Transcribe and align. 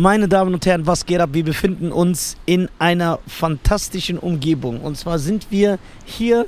Meine 0.00 0.28
Damen 0.28 0.54
und 0.54 0.64
Herren, 0.64 0.86
was 0.86 1.06
geht 1.06 1.20
ab? 1.20 1.30
Wir 1.32 1.44
befinden 1.44 1.90
uns 1.90 2.36
in 2.46 2.68
einer 2.78 3.18
fantastischen 3.26 4.16
Umgebung. 4.16 4.80
Und 4.80 4.96
zwar 4.96 5.18
sind 5.18 5.48
wir 5.50 5.80
hier, 6.04 6.46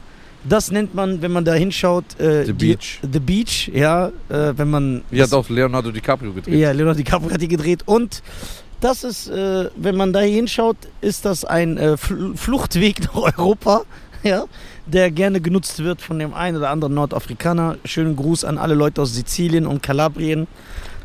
das 0.49 0.71
nennt 0.71 0.95
man, 0.95 1.20
wenn 1.20 1.33
man 1.33 1.44
da 1.44 1.55
hinschaut, 1.55 2.05
äh, 2.21 2.44
The 2.44 2.52
Beach. 2.52 3.00
The 3.02 3.18
Beach, 3.18 3.68
ja, 3.75 4.13
äh, 4.28 4.52
wenn 4.57 4.71
man. 4.71 5.02
Hier 5.10 5.25
hat 5.25 5.33
auch 5.33 5.49
Leonardo 5.49 5.91
DiCaprio 5.91 6.33
gedreht. 6.33 6.60
Ja, 6.60 6.71
Leonardo 6.71 6.99
DiCaprio 6.99 7.33
hat 7.33 7.41
die 7.41 7.49
gedreht. 7.49 7.83
Und 7.86 8.23
das 8.80 9.02
ist, 9.02 9.26
äh, 9.28 9.68
wenn 9.74 9.96
man 9.96 10.12
da 10.12 10.20
hinschaut, 10.20 10.76
ist 11.00 11.24
das 11.24 11.44
ein 11.44 11.76
äh, 11.76 11.96
Fl 11.96 12.36
Fluchtweg 12.36 13.00
nach 13.02 13.36
Europa, 13.36 13.82
ja, 14.22 14.44
der 14.86 15.10
gerne 15.10 15.40
genutzt 15.40 15.82
wird 15.82 16.00
von 16.00 16.20
dem 16.20 16.34
einen 16.34 16.56
oder 16.56 16.70
anderen 16.70 16.94
Nordafrikaner. 16.94 17.78
Schönen 17.84 18.14
Gruß 18.14 18.44
an 18.44 18.58
alle 18.58 18.74
Leute 18.74 19.02
aus 19.02 19.12
Sizilien 19.12 19.66
und 19.66 19.82
Kalabrien. 19.82 20.46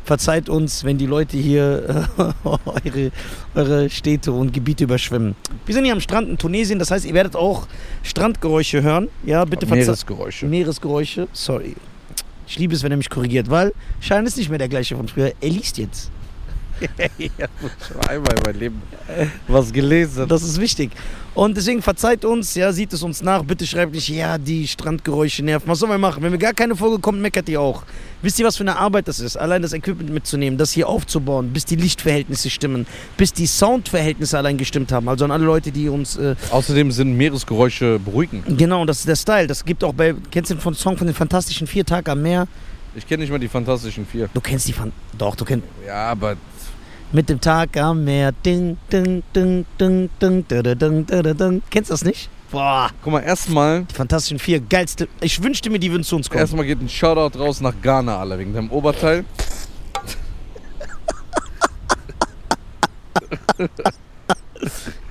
Verzeiht 0.06 0.48
uns, 0.48 0.84
wenn 0.84 0.98
die 0.98 1.06
Leute 1.06 1.36
hier 1.36 2.06
äh, 2.16 2.22
eure, 2.64 3.10
eure 3.56 3.90
Städte 3.90 4.30
und 4.30 4.52
Gebiete 4.52 4.84
überschwemmen. 4.84 5.34
Wir 5.66 5.74
sind 5.74 5.82
hier 5.82 5.92
am 5.92 6.00
Strand 6.00 6.28
in 6.28 6.38
Tunesien, 6.38 6.78
das 6.78 6.92
heißt, 6.92 7.04
ihr 7.04 7.12
werdet 7.12 7.34
auch 7.34 7.66
Strandgeräusche 8.04 8.84
hören. 8.84 9.08
Ja, 9.24 9.44
bitte 9.44 9.66
verzeiht. 9.66 9.86
Meeresgeräusche. 9.86 10.46
Meeresgeräusche. 10.46 11.26
Sorry. 11.32 11.74
Ich 12.46 12.56
liebe 12.56 12.72
es, 12.72 12.84
wenn 12.84 12.92
er 12.92 12.98
mich 12.98 13.10
korrigiert, 13.10 13.50
weil 13.50 13.72
Schein 13.98 14.24
ist 14.26 14.36
nicht 14.36 14.48
mehr 14.48 14.60
der 14.60 14.68
gleiche 14.68 14.94
von 14.94 15.08
früher. 15.08 15.32
Er 15.40 15.50
liest 15.50 15.76
jetzt. 15.78 16.12
ja, 17.18 17.48
schon 17.88 18.00
einmal 18.08 18.32
in 18.36 18.42
meinem 18.44 18.60
Leben 18.60 18.82
was 19.48 19.72
gelesen. 19.72 20.28
Das 20.28 20.44
ist 20.44 20.60
wichtig. 20.60 20.92
Und 21.36 21.54
deswegen 21.54 21.82
verzeiht 21.82 22.24
uns, 22.24 22.54
ja, 22.54 22.72
sieht 22.72 22.94
es 22.94 23.02
uns 23.02 23.22
nach. 23.22 23.42
Bitte 23.44 23.66
schreibt 23.66 23.92
nicht, 23.94 24.08
ja, 24.08 24.38
die 24.38 24.66
Strandgeräusche 24.66 25.44
nerven. 25.44 25.68
Was 25.68 25.80
sollen 25.80 25.92
wir 25.92 25.98
machen? 25.98 26.22
Wenn 26.22 26.32
wir 26.32 26.38
gar 26.38 26.54
keine 26.54 26.74
Folge 26.74 26.98
kommen, 26.98 27.20
meckert 27.20 27.46
ihr 27.50 27.60
auch. 27.60 27.82
Wisst 28.22 28.38
ihr, 28.38 28.46
was 28.46 28.56
für 28.56 28.62
eine 28.62 28.78
Arbeit 28.78 29.06
das 29.06 29.20
ist? 29.20 29.36
Allein 29.36 29.60
das 29.60 29.74
Equipment 29.74 30.08
mitzunehmen, 30.08 30.56
das 30.58 30.72
hier 30.72 30.88
aufzubauen, 30.88 31.52
bis 31.52 31.66
die 31.66 31.76
Lichtverhältnisse 31.76 32.48
stimmen, 32.48 32.86
bis 33.18 33.34
die 33.34 33.46
Soundverhältnisse 33.46 34.38
allein 34.38 34.56
gestimmt 34.56 34.92
haben. 34.92 35.10
Also 35.10 35.26
an 35.26 35.30
alle 35.30 35.44
Leute, 35.44 35.72
die 35.72 35.90
uns. 35.90 36.16
Äh, 36.16 36.36
Außerdem 36.50 36.90
sind 36.90 37.14
Meeresgeräusche 37.18 37.98
beruhigend. 37.98 38.56
genau, 38.56 38.86
das 38.86 39.00
ist 39.00 39.08
der 39.08 39.16
Style. 39.16 39.46
Das 39.46 39.62
gibt 39.62 39.84
auch 39.84 39.92
bei. 39.92 40.14
Kennst 40.30 40.50
du 40.50 40.54
den 40.54 40.74
Song 40.74 40.96
von 40.96 41.06
den 41.06 41.14
Fantastischen 41.14 41.66
Vier 41.66 41.84
Tage 41.84 42.12
am 42.12 42.22
Meer? 42.22 42.48
Ich 42.94 43.06
kenne 43.06 43.22
nicht 43.24 43.30
mal 43.30 43.38
die 43.38 43.48
Fantastischen 43.48 44.06
Vier. 44.06 44.30
Du 44.32 44.40
kennst 44.40 44.66
die 44.68 44.72
Fan 44.72 44.90
Doch, 45.18 45.36
du 45.36 45.44
kennst. 45.44 45.66
Ja, 45.86 46.12
aber 46.12 46.36
mit 47.12 47.28
dem 47.28 47.40
Tag 47.40 47.76
am 47.76 48.04
Meer. 48.04 48.32
Ding, 48.32 48.76
ding, 48.92 49.22
ding, 49.34 49.64
ding, 49.80 50.10
ding, 50.20 50.46
ding, 50.48 50.74
ding, 51.06 51.36
ding. 51.36 51.62
Kennst 51.70 51.90
du 51.90 51.94
das 51.94 52.04
nicht? 52.04 52.28
Boah. 52.50 52.90
Guck 53.02 53.12
mal, 53.12 53.20
erstmal. 53.20 53.84
Die 53.84 53.94
Fantastischen 53.94 54.38
Vier, 54.38 54.60
geilste. 54.60 55.08
Ich 55.20 55.42
wünschte 55.42 55.70
mir, 55.70 55.78
die 55.78 55.90
würden 55.90 56.02
zu 56.02 56.16
uns 56.16 56.28
kommen. 56.28 56.40
Erstmal 56.40 56.66
geht 56.66 56.80
ein 56.80 56.88
Shoutout 56.88 57.38
raus 57.38 57.60
nach 57.60 57.74
Ghana, 57.80 58.18
alle 58.18 58.38
wegen 58.38 58.52
deinem 58.52 58.70
Oberteil. 58.70 59.24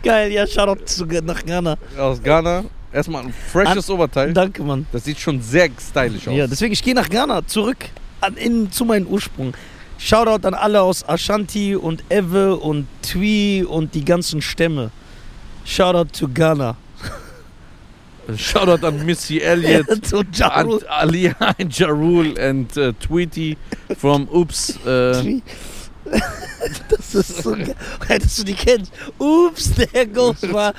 Geil, 0.04 0.32
ja, 0.32 0.46
Shoutout 0.46 0.86
zu, 0.86 1.06
nach 1.06 1.44
Ghana. 1.46 1.78
Aus 1.98 2.22
Ghana. 2.22 2.66
Erstmal 2.92 3.24
ein 3.24 3.34
freshes 3.34 3.90
An, 3.90 3.96
Oberteil. 3.96 4.34
Danke, 4.34 4.64
Mann. 4.64 4.86
Das 4.92 5.04
sieht 5.06 5.20
schon 5.20 5.42
sehr 5.42 5.70
stylisch 5.80 6.28
aus. 6.28 6.36
Ja, 6.36 6.48
deswegen, 6.48 6.74
ich 6.74 6.84
gehe 6.84 6.94
nach 6.94 7.10
Ghana 7.10 7.46
zurück 7.48 7.78
an, 8.22 8.38
in, 8.38 8.72
zu 8.72 8.86
meinem 8.86 9.08
Ursprung. 9.08 9.54
Shoutout 9.98 10.46
an 10.46 10.54
alle 10.54 10.82
aus 10.82 11.08
Ashanti 11.08 11.76
und 11.76 12.04
Ewe 12.10 12.56
und 12.58 12.88
Twi 13.02 13.64
und 13.68 13.94
die 13.96 14.04
ganzen 14.04 14.42
Stämme. 14.42 14.92
Shoutout 15.66 16.12
to 16.20 16.28
Ghana. 16.28 16.76
Shoutout 18.38 18.86
an 18.86 19.06
Missy 19.06 19.40
Elliott. 19.40 19.88
zu 20.06 20.24
Jaru. 20.34 20.76
and 20.76 20.88
Ali 20.90 21.34
Jarul 21.70 22.38
and 22.40 22.76
uh, 22.78 22.92
Tweety 23.00 23.58
from 23.98 24.28
Oops. 24.34 24.78
Uh. 24.86 25.42
Das 26.90 27.16
ist 27.16 27.42
so 27.42 27.52
geil. 27.52 27.76
Hättest 28.08 28.40
du 28.40 28.44
die 28.44 28.54
kennst. 28.54 28.92
Ups, 29.18 29.72
der 29.74 30.06
Ghost 30.06 30.52
war. 30.54 30.74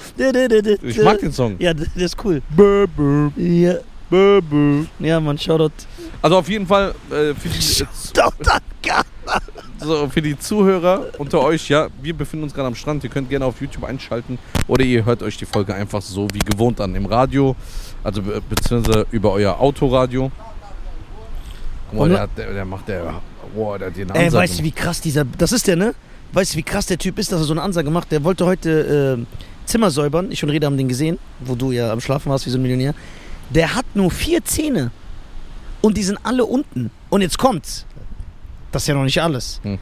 ich 0.83 1.03
mag 1.03 1.19
den 1.19 1.33
Song. 1.33 1.57
Ja, 1.59 1.75
der 1.75 1.89
ist 1.97 2.17
cool. 2.25 2.41
Bö, 2.55 2.87
bö, 2.87 3.31
Ja, 3.37 3.75
bö, 4.09 4.41
bö. 4.41 4.85
ja 5.01 5.19
man, 5.19 5.37
Shoutout. 5.37 5.73
Also 6.27 6.39
auf 6.39 6.49
jeden 6.49 6.67
Fall 6.67 6.93
äh, 7.09 7.35
für, 7.35 7.49
die, 7.49 7.87
Ghana. 8.83 9.05
so, 9.79 10.09
für 10.09 10.21
die 10.21 10.37
Zuhörer 10.37 11.07
unter 11.19 11.41
euch, 11.41 11.69
ja, 11.69 11.87
wir 12.03 12.15
befinden 12.15 12.43
uns 12.43 12.53
gerade 12.53 12.67
am 12.67 12.75
Strand. 12.75 13.05
Ihr 13.05 13.11
könnt 13.11 13.31
gerne 13.31 13.45
auf 13.45 13.61
YouTube 13.61 13.85
einschalten 13.85 14.37
oder 14.67 14.83
ihr 14.83 15.05
hört 15.05 15.23
euch 15.23 15.37
die 15.37 15.47
Folge 15.47 15.73
einfach 15.73 16.03
so 16.03 16.27
wie 16.33 16.41
gewohnt 16.41 16.81
an 16.81 16.97
im 16.97 17.07
Radio, 17.07 17.55
also 18.03 18.23
be 18.23 18.43
beziehungsweise 18.51 19.07
über 19.13 19.31
euer 19.31 19.61
Autoradio. 19.61 20.33
Und- 21.93 22.11
der, 22.11 22.27
der, 22.27 22.53
der 22.55 22.65
macht 22.65 22.89
der, 22.89 23.23
boah, 23.55 23.79
der 23.79 23.87
hat 23.87 23.95
hier 23.95 24.07
eine 24.07 24.15
Ey, 24.19 24.25
Ansage 24.25 24.43
weißt 24.43 24.59
du, 24.59 24.65
wie 24.65 24.73
krass 24.73 25.01
dieser. 25.01 25.25
Das 25.39 25.53
ist 25.53 25.69
der, 25.69 25.77
ne? 25.77 25.95
Weißt 26.33 26.55
du, 26.55 26.59
wie 26.59 26.65
krass 26.65 26.87
der 26.87 26.99
Typ 26.99 27.21
ist, 27.21 27.31
dass 27.31 27.39
er 27.41 27.45
so 27.45 27.53
eine 27.53 27.63
Ansage 27.63 27.89
macht? 27.89 28.11
Der 28.11 28.25
wollte 28.25 28.47
heute 28.47 29.17
äh, 29.25 29.65
Zimmer 29.65 29.93
säubern. 29.93 30.33
Ich 30.33 30.43
und 30.43 30.51
Reda 30.51 30.67
haben 30.67 30.77
den 30.77 30.89
gesehen, 30.89 31.21
wo 31.39 31.55
du 31.55 31.71
ja 31.71 31.93
am 31.93 32.01
Schlafen 32.01 32.33
warst 32.33 32.47
wie 32.47 32.51
so 32.51 32.59
ein 32.59 32.63
Millionär. 32.63 32.95
Der 33.51 33.77
hat 33.77 33.87
nur 33.95 34.11
vier 34.11 34.45
Zähne. 34.45 34.91
Und 35.87 35.97
die 35.97 36.03
sind 36.03 36.19
alle 36.25 36.45
unten. 36.45 36.91
Und 37.11 37.21
jetzt 37.21 37.39
kommt's. 37.39 37.87
Das 38.73 38.83
ist 38.83 38.89
ja 38.89 38.95
noch 38.95 39.05
nicht 39.05 39.23
alles. 39.23 39.61
Hm. 39.63 39.79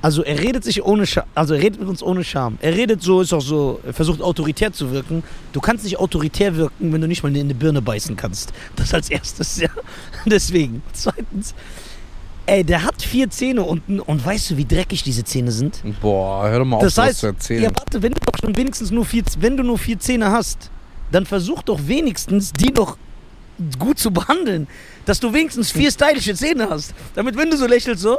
Also 0.00 0.22
er 0.22 0.38
redet 0.38 0.62
sich 0.62 0.84
ohne 0.84 1.04
Scham, 1.04 1.24
also 1.34 1.54
er 1.54 1.62
redet 1.62 1.80
mit 1.80 1.88
uns 1.88 2.00
ohne 2.00 2.22
Scham. 2.22 2.58
Er 2.60 2.74
redet 2.76 3.02
so, 3.02 3.20
ist 3.20 3.32
auch 3.32 3.40
so, 3.40 3.80
er 3.84 3.92
versucht 3.92 4.22
autoritär 4.22 4.72
zu 4.72 4.92
wirken. 4.92 5.24
Du 5.52 5.60
kannst 5.60 5.82
nicht 5.82 5.98
autoritär 5.98 6.54
wirken, 6.56 6.92
wenn 6.92 7.00
du 7.00 7.08
nicht 7.08 7.24
mal 7.24 7.34
in 7.34 7.40
eine 7.40 7.54
Birne 7.54 7.82
beißen 7.82 8.14
kannst. 8.14 8.52
Das 8.76 8.94
als 8.94 9.10
erstes, 9.10 9.56
ja. 9.60 9.68
Deswegen. 10.26 10.80
Zweitens, 10.92 11.56
ey, 12.46 12.62
der 12.62 12.84
hat 12.84 13.02
vier 13.02 13.28
Zähne 13.28 13.64
unten 13.64 13.98
und 13.98 14.24
weißt 14.24 14.50
du, 14.50 14.56
wie 14.58 14.64
dreckig 14.64 15.02
diese 15.02 15.24
Zähne 15.24 15.50
sind? 15.50 15.82
Boah, 16.00 16.48
hör 16.48 16.60
doch 16.60 16.64
mal 16.64 16.76
auf, 16.76 16.82
Das 16.84 16.94
sowas 16.94 17.08
heißt, 17.08 17.18
zu 17.18 17.26
erzählen. 17.26 17.62
ja, 17.64 17.70
warte, 17.74 18.00
wenn 18.00 18.12
du 18.12 18.20
doch 18.20 18.38
schon 18.40 18.56
wenigstens 18.56 18.92
nur 18.92 19.04
vier, 19.04 19.24
wenn 19.40 19.56
du 19.56 19.64
nur 19.64 19.78
vier 19.78 19.98
Zähne 19.98 20.30
hast, 20.30 20.70
dann 21.10 21.26
versuch 21.26 21.62
doch 21.64 21.80
wenigstens 21.88 22.52
die 22.52 22.72
noch 22.72 22.96
gut 23.78 23.98
zu 23.98 24.10
behandeln, 24.10 24.66
dass 25.04 25.20
du 25.20 25.32
wenigstens 25.32 25.70
vier 25.70 25.90
stylische 25.90 26.34
Zähne 26.34 26.68
hast. 26.70 26.94
Damit, 27.14 27.36
wenn 27.36 27.50
du 27.50 27.56
so 27.56 27.66
lächelst, 27.66 28.02
so, 28.02 28.16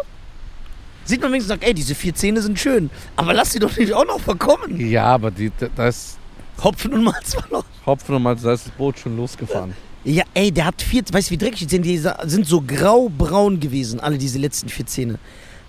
sieht 1.05 1.21
man 1.21 1.31
wenigstens, 1.31 1.49
sagt, 1.49 1.63
ey, 1.63 1.73
diese 1.73 1.95
vier 1.95 2.13
Zähne 2.15 2.41
sind 2.41 2.59
schön, 2.59 2.89
aber 3.15 3.33
lass 3.33 3.51
sie 3.53 3.59
doch 3.59 3.75
nicht 3.77 3.93
auch 3.93 4.05
noch 4.05 4.19
verkommen. 4.19 4.79
Ja, 4.89 5.05
aber 5.05 5.31
die, 5.31 5.51
da- 5.59 5.67
da 5.75 5.87
ist 5.87 6.17
Hopfen 6.63 6.93
und 6.93 7.03
Malz 7.03 7.35
war 7.35 7.45
noch. 7.51 7.65
Hopfen 7.85 8.15
und 8.15 8.23
Malz, 8.23 8.41
da 8.43 8.53
ist 8.53 8.67
das 8.67 8.73
Boot 8.73 8.99
schon 8.99 9.17
losgefahren. 9.17 9.73
Ja, 10.05 10.23
ey, 10.33 10.51
der 10.51 10.65
hat 10.65 10.81
vier, 10.81 11.01
weißt 11.11 11.29
du, 11.29 11.31
wie 11.31 11.37
dreckig 11.37 11.59
die 11.59 11.67
Zähne, 11.67 11.83
die 11.83 11.97
sind 11.97 12.45
so 12.45 12.61
grau-braun 12.61 13.59
gewesen, 13.59 13.99
alle 13.99 14.17
diese 14.17 14.37
letzten 14.37 14.69
vier 14.69 14.85
Zähne. 14.85 15.19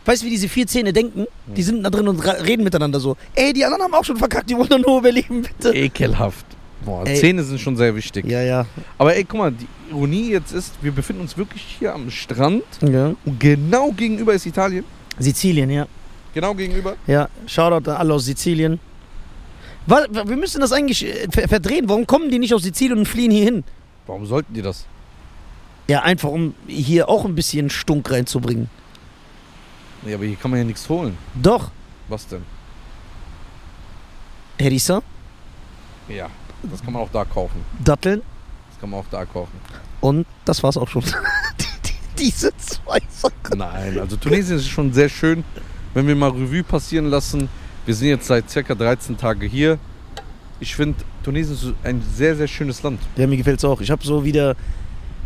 Weißt 0.05 0.23
du, 0.23 0.27
wie 0.27 0.31
diese 0.31 0.49
vier 0.49 0.67
Zähne 0.67 0.93
denken? 0.93 1.25
Die 1.47 1.63
sind 1.63 1.83
da 1.83 1.89
drin 1.89 2.07
und 2.09 2.21
reden 2.21 2.63
miteinander 2.63 3.01
so. 3.01 3.17
Ey, 3.35 3.53
die 3.55 3.65
anderen 3.65 3.85
haben 3.85 3.95
auch 3.95 4.05
schon 4.05 4.19
verkackt, 4.19 4.51
die 4.51 4.57
wollen 4.57 4.83
nur 4.83 4.99
überleben, 4.99 5.43
bitte. 5.43 5.75
Ekelhaft. 5.75 6.45
Boah, 6.85 7.07
Ey. 7.07 7.17
Zähne 7.19 7.43
sind 7.43 7.61
schon 7.61 7.77
sehr 7.77 7.95
wichtig. 7.95 8.27
Ja, 8.27 8.43
ja. 8.43 8.67
Aber 8.99 9.15
ey, 9.17 9.25
guck 9.25 9.39
mal, 9.39 9.53
die 9.53 9.67
Ironie 9.91 10.31
jetzt 10.31 10.53
ist, 10.53 10.75
wir 10.83 10.93
befinden 10.93 11.23
uns 11.23 11.37
wirklich 11.37 11.63
hier 11.79 11.95
am 11.95 12.11
Strand 12.11 12.65
ja. 12.83 13.15
und 13.25 13.41
genau 13.41 13.91
gegenüber 13.93 14.35
ist 14.35 14.45
Italien. 14.47 14.85
Sizilien, 15.19 15.71
ja. 15.71 15.87
Genau 16.35 16.55
gegenüber. 16.55 16.97
Ja, 17.07 17.29
Shoutout 17.47 17.91
an 17.91 17.97
alle 17.97 18.13
aus 18.15 18.25
Sizilien. 18.25 18.81
Wa- 19.87 20.07
Wir 20.11 20.37
müssen 20.37 20.61
das 20.61 20.73
eigentlich 20.73 21.07
äh, 21.07 21.29
ver 21.31 21.47
verdrehen. 21.49 21.89
Warum 21.89 22.07
kommen 22.07 22.31
die 22.31 22.39
nicht 22.39 22.53
aus 22.55 22.63
Sizilien 22.65 22.99
und 22.99 23.07
fliehen 23.07 23.31
hier 23.31 23.45
hin? 23.45 23.65
Warum 24.07 24.27
sollten 24.27 24.53
die 24.53 24.63
das? 24.63 24.87
Ja, 25.89 26.03
einfach 26.03 26.31
um 26.31 26.55
hier 26.67 27.09
auch 27.09 27.25
ein 27.25 27.35
bisschen 27.35 27.71
Stunk 27.71 28.11
reinzubringen. 28.11 28.69
Ja, 30.07 30.17
aber 30.17 30.25
hier 30.25 30.37
kann 30.37 30.51
man 30.51 30.59
ja 30.61 30.65
nichts 30.65 30.89
holen. 30.89 31.17
Doch, 31.41 31.71
Was 32.09 32.27
denn? 32.27 32.43
Herisa, 34.59 35.03
Ja, 36.09 36.29
das 36.71 36.83
kann 36.83 36.93
man 36.93 37.03
auch 37.03 37.11
da 37.13 37.25
kaufen. 37.25 37.61
Datteln 37.85 38.23
Das 38.71 38.81
kann 38.81 38.91
man 38.91 39.01
auch 39.01 39.07
da 39.11 39.25
kaufen. 39.25 39.53
und 40.01 40.27
das 40.45 40.63
war's 40.63 40.77
auch 40.77 40.89
schon. 40.89 41.03
die, 41.61 41.89
die, 41.89 42.25
diese 42.25 42.53
zwei 42.57 43.01
Sachen. 43.09 43.59
Nein, 43.59 43.99
also 43.99 44.17
Tunesien 44.17 44.57
ist 44.59 44.69
schon 44.69 44.93
sehr 44.93 45.09
schön. 45.09 45.45
Wenn 45.95 46.07
wir 46.09 46.17
mal 46.17 46.31
Revue 46.31 46.63
passieren 46.65 47.07
lassen, 47.07 47.49
wir 47.87 47.95
sind 47.95 48.09
jetzt 48.09 48.27
seit 48.27 48.51
circa 48.51 48.75
13 48.75 49.17
Tage 49.17 49.47
hier. 49.47 49.79
Ich 50.61 50.75
finde, 50.75 50.99
Tunesien 51.23 51.55
ist 51.55 51.67
ein 51.85 52.03
sehr, 52.15 52.35
sehr 52.37 52.49
schönes 52.49 52.83
Land. 52.83 53.01
Ja, 53.17 53.27
mir 53.27 53.37
gefällt's 53.37 53.65
auch. 53.65 53.81
Ich 53.81 53.91
habe 53.91 54.05
so 54.05 54.25
wieder. 54.25 54.57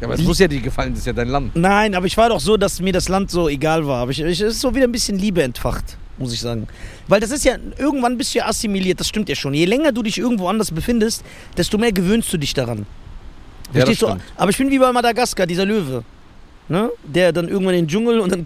Ja, 0.00 0.06
aber 0.06 0.14
es 0.14 0.23
muss 0.23 0.38
ja 0.38 0.46
dir 0.46 0.61
gefallen, 0.61 0.91
das 0.91 1.00
ist 1.00 1.06
ja 1.06 1.12
dein 1.12 1.29
Land. 1.29 1.56
Nein, 1.56 1.94
aber 1.94 2.06
ich 2.06 2.17
war 2.17 2.29
doch 2.29 2.41
so, 2.41 2.56
dass 2.56 2.81
mir 2.81 2.93
das 2.93 3.08
Land 3.08 3.31
so 3.31 3.49
egal 3.49 3.87
war. 3.87 4.02
Aber 4.02 4.11
ich, 4.12 4.20
ich, 4.20 4.41
es 4.41 4.55
ist 4.55 4.61
so 4.61 4.75
wieder 4.75 4.84
ein 4.84 4.93
bisschen 4.93 5.19
Liebe 5.19 5.43
entfacht, 5.43 5.96
muss 6.19 6.32
ich 6.32 6.41
sagen. 6.41 6.67
Weil 7.06 7.20
das 7.20 7.31
ist 7.31 7.44
ja, 7.44 7.56
irgendwann 7.76 8.19
bist 8.19 8.35
du 8.35 8.38
ja 8.38 8.47
assimiliert, 8.47 9.00
das 9.00 9.09
stimmt 9.09 9.29
ja 9.29 9.35
schon. 9.35 9.55
Je 9.55 9.65
länger 9.65 9.93
du 9.93 10.03
dich 10.03 10.19
irgendwo 10.19 10.49
anders 10.49 10.70
befindest, 10.70 11.25
desto 11.56 11.79
mehr 11.79 11.93
gewöhnst 11.93 12.32
du 12.32 12.38
dich 12.38 12.55
daran. 12.55 12.87
Ja, 13.73 13.85
Verstehst 13.85 14.03
du? 14.03 14.17
Aber 14.37 14.50
ich 14.50 14.56
bin 14.56 14.70
wie 14.70 14.79
bei 14.79 14.91
Madagaskar, 14.93 15.47
dieser 15.47 15.65
Löwe. 15.65 16.05
Ne? 16.70 16.91
Der 17.03 17.32
dann 17.32 17.49
irgendwann 17.49 17.75
in 17.75 17.87
den 17.87 17.88
Dschungel 17.88 18.20
und 18.20 18.31
dann 18.31 18.44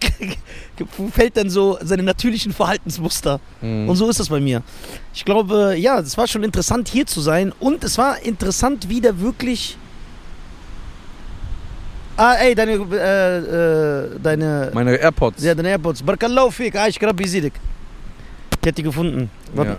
fällt 1.13 1.37
dann 1.37 1.51
so 1.51 1.77
seine 1.83 2.05
natürlichen 2.05 2.53
Verhaltensmuster. 2.53 3.41
Mhm. 3.61 3.89
Und 3.89 3.97
so 3.97 4.09
ist 4.09 4.21
das 4.21 4.29
bei 4.29 4.39
mir. 4.39 4.63
Ich 5.13 5.25
glaube, 5.25 5.75
ja, 5.77 5.99
es 5.99 6.17
war 6.17 6.29
schon 6.29 6.45
interessant 6.45 6.89
hier 6.89 7.07
zu 7.07 7.21
sein 7.21 7.53
und 7.59 7.83
es 7.83 7.99
war 7.99 8.23
interessant 8.23 8.89
wieder 8.89 9.21
wirklich. 9.21 9.77
Ah, 12.23 12.35
ey, 12.35 12.55
deine, 12.55 12.75
äh, 12.75 13.39
äh, 14.15 14.19
deine, 14.23 14.71
Meine 14.73 14.95
AirPods. 14.95 15.43
ja, 15.43 15.57
deine 15.57 15.71
AirPods. 15.71 16.05
Barakallahu 16.05 16.53
fik, 16.53 16.77
Aish 16.77 17.03
Rabbi 17.03 17.27
Zidik. 17.27 17.55
Die 18.63 18.69
hat 18.69 18.79
die 18.79 18.83
gefunden. 18.85 19.29
Warte. 19.53 19.77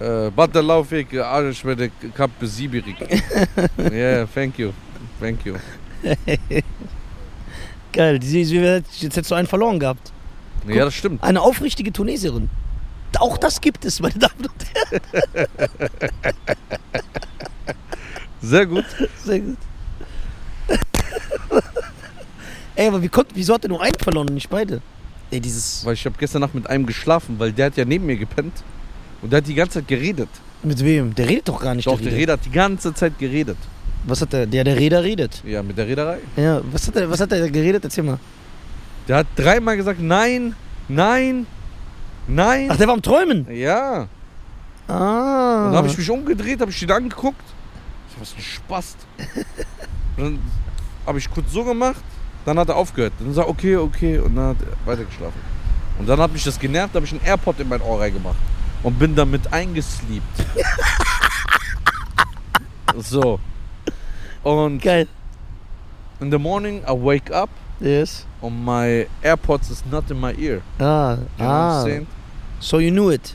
Ja. 0.00 0.26
Äh, 0.26 0.30
Bata 0.30 0.60
Laufweg, 0.60 1.14
Arsch 1.18 1.64
mit 1.64 1.80
der 1.80 1.90
Kappe 2.16 2.46
Sibirik. 2.46 2.96
yeah, 3.92 4.26
thank 4.34 4.58
you. 4.58 4.72
Thank 5.20 5.44
you. 5.44 5.56
Geil, 7.92 8.18
jetzt 8.22 9.02
hättest 9.02 9.30
du 9.30 9.34
einen 9.34 9.46
verloren 9.46 9.78
gehabt. 9.78 10.10
Ja, 10.66 10.86
das 10.86 10.94
stimmt. 10.94 11.22
Eine 11.22 11.42
aufrichtige 11.42 11.92
Tunesierin. 11.92 12.48
Auch 13.18 13.36
das 13.36 13.60
gibt 13.60 13.84
es, 13.84 14.00
meine 14.00 14.14
Damen 14.14 14.46
und 14.46 14.64
Herren. 14.72 15.46
Sehr 18.40 18.64
gut. 18.64 18.86
Sehr 19.22 19.40
gut. 19.40 19.58
Ey, 22.74 22.88
aber 22.88 23.02
wie 23.02 23.08
konnt, 23.08 23.28
wieso 23.34 23.54
hat 23.54 23.64
er 23.64 23.68
nur 23.68 23.82
einen 23.82 23.98
verloren 23.98 24.28
und 24.28 24.34
nicht 24.34 24.48
beide? 24.48 24.80
Ey, 25.30 25.40
dieses. 25.40 25.84
Weil 25.84 25.94
ich 25.94 26.04
habe 26.04 26.16
gestern 26.18 26.40
Nacht 26.40 26.54
mit 26.54 26.68
einem 26.68 26.86
geschlafen, 26.86 27.38
weil 27.38 27.52
der 27.52 27.66
hat 27.66 27.76
ja 27.76 27.84
neben 27.84 28.06
mir 28.06 28.16
gepennt. 28.16 28.52
Und 29.20 29.32
der 29.32 29.38
hat 29.38 29.46
die 29.46 29.54
ganze 29.54 29.80
Zeit 29.80 29.88
geredet. 29.88 30.28
Mit 30.62 30.82
wem? 30.84 31.14
Der 31.14 31.28
redet 31.28 31.48
doch 31.48 31.60
gar 31.60 31.74
nicht. 31.74 31.86
Doch, 31.86 31.98
der 31.98 32.06
Rieder. 32.06 32.16
Räder 32.16 32.32
hat 32.34 32.44
die 32.44 32.50
ganze 32.50 32.94
Zeit 32.94 33.18
geredet. 33.18 33.56
Was 34.04 34.20
hat 34.20 34.32
der? 34.32 34.46
Der, 34.46 34.64
der 34.64 34.76
Räder 34.76 35.02
redet. 35.02 35.42
Ja, 35.44 35.62
mit 35.62 35.78
der 35.78 35.86
Reederei. 35.86 36.18
Ja, 36.36 36.60
was 36.70 36.86
hat 36.86 36.96
er, 36.96 37.10
was 37.10 37.20
hat 37.20 37.32
er 37.32 37.50
geredet? 37.50 37.84
Erzähl 37.84 38.04
mal. 38.04 38.18
Der 39.08 39.16
hat 39.18 39.26
dreimal 39.36 39.76
gesagt, 39.76 40.00
nein, 40.00 40.54
nein, 40.88 41.46
nein. 42.26 42.68
Ach, 42.70 42.76
der 42.76 42.86
war 42.86 42.94
am 42.94 43.02
Träumen. 43.02 43.46
Ja. 43.52 44.08
Ah. 44.86 45.66
Und 45.66 45.72
dann 45.72 45.76
habe 45.76 45.88
ich 45.88 45.98
mich 45.98 46.10
umgedreht, 46.10 46.60
habe 46.60 46.70
ich 46.70 46.78
den 46.78 46.90
angeguckt. 46.90 47.42
Ich 48.08 48.14
hab, 48.14 48.22
was 48.22 48.34
ein 48.36 48.42
Spast. 48.42 48.96
Und 50.16 50.24
dann 50.24 50.38
habe 51.06 51.18
ich 51.18 51.30
kurz 51.30 51.52
so 51.52 51.64
gemacht, 51.64 52.02
dann 52.44 52.58
hat 52.58 52.68
er 52.68 52.76
aufgehört. 52.76 53.12
Dann 53.18 53.32
sagt 53.34 53.46
er, 53.46 53.50
okay, 53.50 53.76
okay, 53.76 54.18
und 54.18 54.34
dann 54.36 54.48
hat 54.48 54.56
er 54.62 54.86
weitergeschlafen. 54.86 55.40
Und 55.98 56.08
dann 56.08 56.18
hat 56.20 56.32
mich 56.32 56.44
das 56.44 56.58
genervt, 56.58 56.94
da 56.94 56.96
habe 56.96 57.06
ich 57.06 57.12
einen 57.12 57.24
AirPod 57.24 57.60
in 57.60 57.68
mein 57.68 57.80
Ohr 57.82 58.00
reingemacht 58.00 58.36
und 58.82 58.98
bin 58.98 59.14
damit 59.14 59.52
eingesleept. 59.52 60.24
so. 62.98 63.38
Und 64.42 64.82
Geil. 64.82 65.06
in 66.20 66.30
the 66.30 66.38
morning 66.38 66.82
I 66.88 66.92
wake 66.92 67.30
up 67.32 67.48
Yes. 67.80 68.26
and 68.42 68.64
my 68.64 69.06
AirPods 69.22 69.70
is 69.70 69.84
not 69.90 70.10
in 70.10 70.20
my 70.20 70.34
ear. 70.38 70.62
Ah. 70.78 71.16
You 71.38 71.44
know 71.44 71.46
ah. 71.46 71.86
So 72.60 72.78
you 72.78 72.90
knew 72.90 73.10
it. 73.10 73.34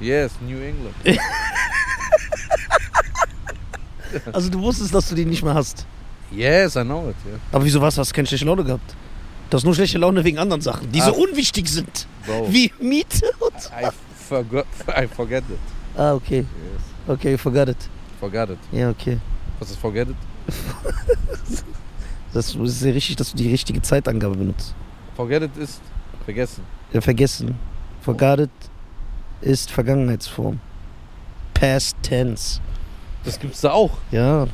Yes, 0.00 0.32
New 0.40 0.60
England. 0.60 0.94
Also 4.32 4.48
du 4.48 4.60
wusstest, 4.60 4.94
dass 4.94 5.08
du 5.08 5.16
die 5.16 5.24
nicht 5.24 5.42
mehr 5.42 5.54
hast. 5.54 5.86
Yes, 6.30 6.76
I 6.76 6.82
know 6.82 7.08
it, 7.10 7.16
yeah. 7.26 7.38
Aber 7.52 7.64
wieso 7.64 7.80
was? 7.80 7.96
Hast 7.98 8.10
du 8.10 8.14
keine 8.14 8.26
schlechte 8.26 8.46
Laune 8.46 8.64
gehabt? 8.64 8.94
Du 9.50 9.56
hast 9.56 9.64
nur 9.64 9.74
schlechte 9.74 9.98
Laune 9.98 10.24
wegen 10.24 10.38
anderen 10.38 10.60
Sachen, 10.62 10.90
die 10.90 11.00
so 11.00 11.10
Ah. 11.14 11.18
unwichtig 11.18 11.68
sind. 11.68 12.06
Bro, 12.26 12.48
Wie 12.52 12.72
Miete 12.80 13.30
und. 13.40 13.52
I 13.54 13.88
forgot, 14.28 14.66
I 14.88 15.06
forget 15.06 15.44
it. 15.50 15.58
Ah, 15.96 16.14
okay. 16.14 16.38
Yes, 16.38 16.46
Okay, 17.06 17.32
you 17.32 17.38
forgot 17.38 17.68
it. 17.68 17.76
forgot 18.18 18.50
it. 18.50 18.58
Ja, 18.72 18.90
okay. 18.90 19.18
Was 19.60 19.70
ist 19.70 19.78
forget 19.78 20.08
it? 20.08 20.16
Das 22.32 22.54
ist 22.54 22.80
sehr 22.80 22.94
richtig, 22.94 23.16
dass 23.16 23.30
du 23.30 23.36
die 23.36 23.50
richtige 23.50 23.80
Zeitangabe 23.80 24.34
benutzt. 24.36 24.74
Forget 25.16 25.42
it 25.44 25.56
ist 25.56 25.80
vergessen. 26.24 26.64
Ja, 26.92 27.00
vergessen. 27.00 27.54
Forgot 28.00 28.40
it 28.40 28.50
ist 29.40 29.70
Vergangenheitsform. 29.70 30.58
Past 31.52 31.96
tense. 32.02 32.60
Das 33.24 33.38
gibt's 33.38 33.60
da 33.60 33.70
auch. 33.72 33.92
Ja, 34.10 34.46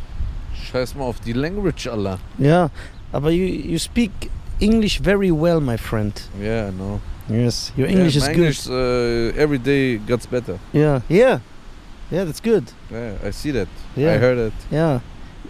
Scheiß 0.70 0.94
mal 0.94 1.04
auf 1.04 1.20
die 1.20 1.32
Language, 1.32 1.88
Allah. 1.90 2.18
ja. 2.38 2.70
Aber 3.12 3.30
you, 3.32 3.44
you 3.44 3.78
speak 3.78 4.12
English 4.60 5.00
very 5.00 5.32
well, 5.32 5.60
my 5.60 5.76
friend. 5.76 6.12
Yeah, 6.40 6.68
I 6.68 6.70
know. 6.70 7.00
Yes, 7.28 7.72
your 7.76 7.88
English 7.88 8.14
yeah, 8.14 8.22
is 8.22 8.28
my 8.28 8.34
good. 8.34 8.42
English 8.44 8.68
uh, 8.68 9.40
every 9.42 9.58
day 9.58 9.98
gets 9.98 10.26
better. 10.26 10.58
Yeah, 10.72 11.00
yeah. 11.08 11.40
Yeah, 12.10 12.24
that's 12.24 12.40
good. 12.40 12.64
Yeah, 12.90 13.14
I 13.24 13.30
see 13.30 13.50
that. 13.52 13.68
Yeah. 13.96 14.14
I 14.14 14.18
heard 14.18 14.38
it. 14.38 14.52
Yeah. 14.70 15.00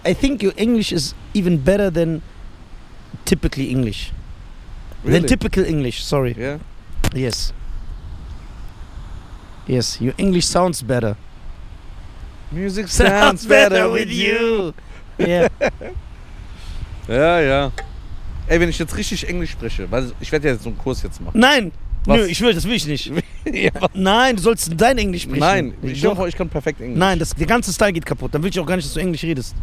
I 0.04 0.14
think 0.14 0.42
your 0.42 0.52
English 0.56 0.92
is 0.92 1.14
even 1.34 1.58
better 1.58 1.90
than 1.90 2.22
typically 3.24 3.70
English. 3.70 4.12
Really? 5.04 5.20
Than 5.20 5.28
typical 5.28 5.64
English, 5.64 6.02
sorry. 6.02 6.34
yeah. 6.38 6.58
Yes. 7.14 7.52
Yes, 9.66 10.00
your 10.00 10.14
English 10.18 10.46
sounds 10.46 10.82
better. 10.82 11.16
Music 12.50 12.88
sounds 13.02 13.46
better 13.46 13.88
with 13.90 14.10
you. 14.10 14.74
Yeah. 15.20 15.48
Ja, 17.08 17.40
ja. 17.40 17.72
Ey, 18.46 18.60
wenn 18.60 18.68
ich 18.68 18.78
jetzt 18.78 18.96
richtig 18.96 19.28
Englisch 19.28 19.50
spreche, 19.50 19.90
weil 19.90 20.12
ich 20.20 20.30
werde 20.30 20.46
ja 20.46 20.54
jetzt 20.54 20.62
so 20.62 20.70
einen 20.70 20.78
Kurs 20.78 21.02
jetzt 21.02 21.20
machen. 21.20 21.38
Nein, 21.38 21.72
Was? 22.04 22.18
nö, 22.18 22.26
ich 22.26 22.40
will, 22.40 22.54
das 22.54 22.64
will 22.64 22.74
ich 22.74 22.86
nicht. 22.86 23.06
ja. 23.52 23.70
Nein, 23.94 24.36
du 24.36 24.42
sollst 24.42 24.70
dein 24.76 24.96
Englisch 24.98 25.22
sprechen. 25.22 25.40
Nein, 25.40 25.74
ich, 25.82 26.00
vor, 26.02 26.28
ich 26.28 26.36
kann 26.36 26.48
perfekt 26.48 26.80
Englisch. 26.80 26.98
Nein, 26.98 27.18
das, 27.18 27.34
der 27.34 27.46
ganze 27.46 27.72
Style 27.72 27.92
geht 27.92 28.06
kaputt. 28.06 28.32
Dann 28.34 28.42
will 28.42 28.50
ich 28.50 28.60
auch 28.60 28.66
gar 28.66 28.76
nicht, 28.76 28.86
dass 28.86 28.94
du 28.94 29.00
Englisch 29.00 29.24
redest. 29.24 29.56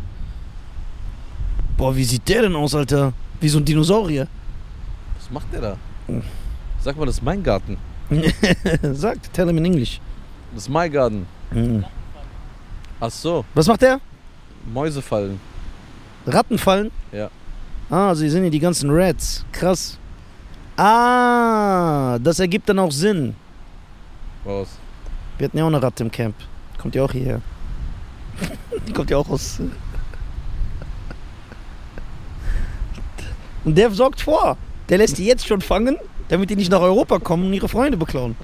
Boah, 1.77 1.95
wie 1.95 2.03
sieht 2.03 2.27
der 2.27 2.41
denn 2.41 2.55
aus, 2.55 2.75
Alter? 2.75 3.13
Wie 3.39 3.47
so 3.47 3.59
ein 3.59 3.65
Dinosaurier. 3.65 4.27
Was 5.17 5.31
macht 5.31 5.53
der 5.53 5.61
da? 5.61 5.77
Sag 6.81 6.97
mal, 6.97 7.05
das 7.05 7.15
ist 7.15 7.23
mein 7.23 7.43
Garten. 7.43 7.77
Sag, 8.93 9.31
tell 9.31 9.47
him 9.47 9.57
in 9.57 9.65
English. 9.65 10.01
Das 10.53 10.63
ist 10.63 10.69
mein 10.69 10.91
Garten. 10.91 11.25
Mhm. 11.51 11.85
Ach 12.99 13.11
so, 13.11 13.45
Was 13.53 13.67
macht 13.67 13.81
der? 13.81 13.99
Mäuse 14.73 15.01
fallen. 15.01 15.39
Ratten 16.27 16.57
fallen? 16.57 16.91
Ja. 17.11 17.29
Ah, 17.89 18.13
sie 18.15 18.29
sind 18.29 18.41
hier 18.41 18.51
die 18.51 18.59
ganzen 18.59 18.89
Rats. 18.91 19.45
Krass. 19.51 19.97
Ah, 20.75 22.19
das 22.19 22.39
ergibt 22.39 22.67
dann 22.69 22.79
auch 22.79 22.91
Sinn. 22.91 23.35
Was? 24.43 24.67
Wir 25.37 25.45
hatten 25.45 25.57
ja 25.57 25.63
auch 25.63 25.67
eine 25.67 25.81
Ratte 25.81 26.03
im 26.03 26.11
Camp. 26.11 26.35
Kommt 26.77 26.95
ja 26.95 27.03
auch 27.03 27.11
hierher. 27.11 27.41
Die 28.87 28.93
kommt 28.93 29.09
ja 29.09 29.17
auch 29.17 29.29
aus. 29.29 29.59
Und 33.63 33.77
der 33.77 33.91
sorgt 33.91 34.21
vor. 34.21 34.57
Der 34.89 34.97
lässt 34.99 35.17
die 35.17 35.25
jetzt 35.25 35.47
schon 35.47 35.61
fangen, 35.61 35.97
damit 36.29 36.49
die 36.49 36.55
nicht 36.55 36.71
nach 36.71 36.81
Europa 36.81 37.19
kommen 37.19 37.47
und 37.47 37.53
ihre 37.53 37.67
Freunde 37.67 37.97
beklauen. 37.97 38.35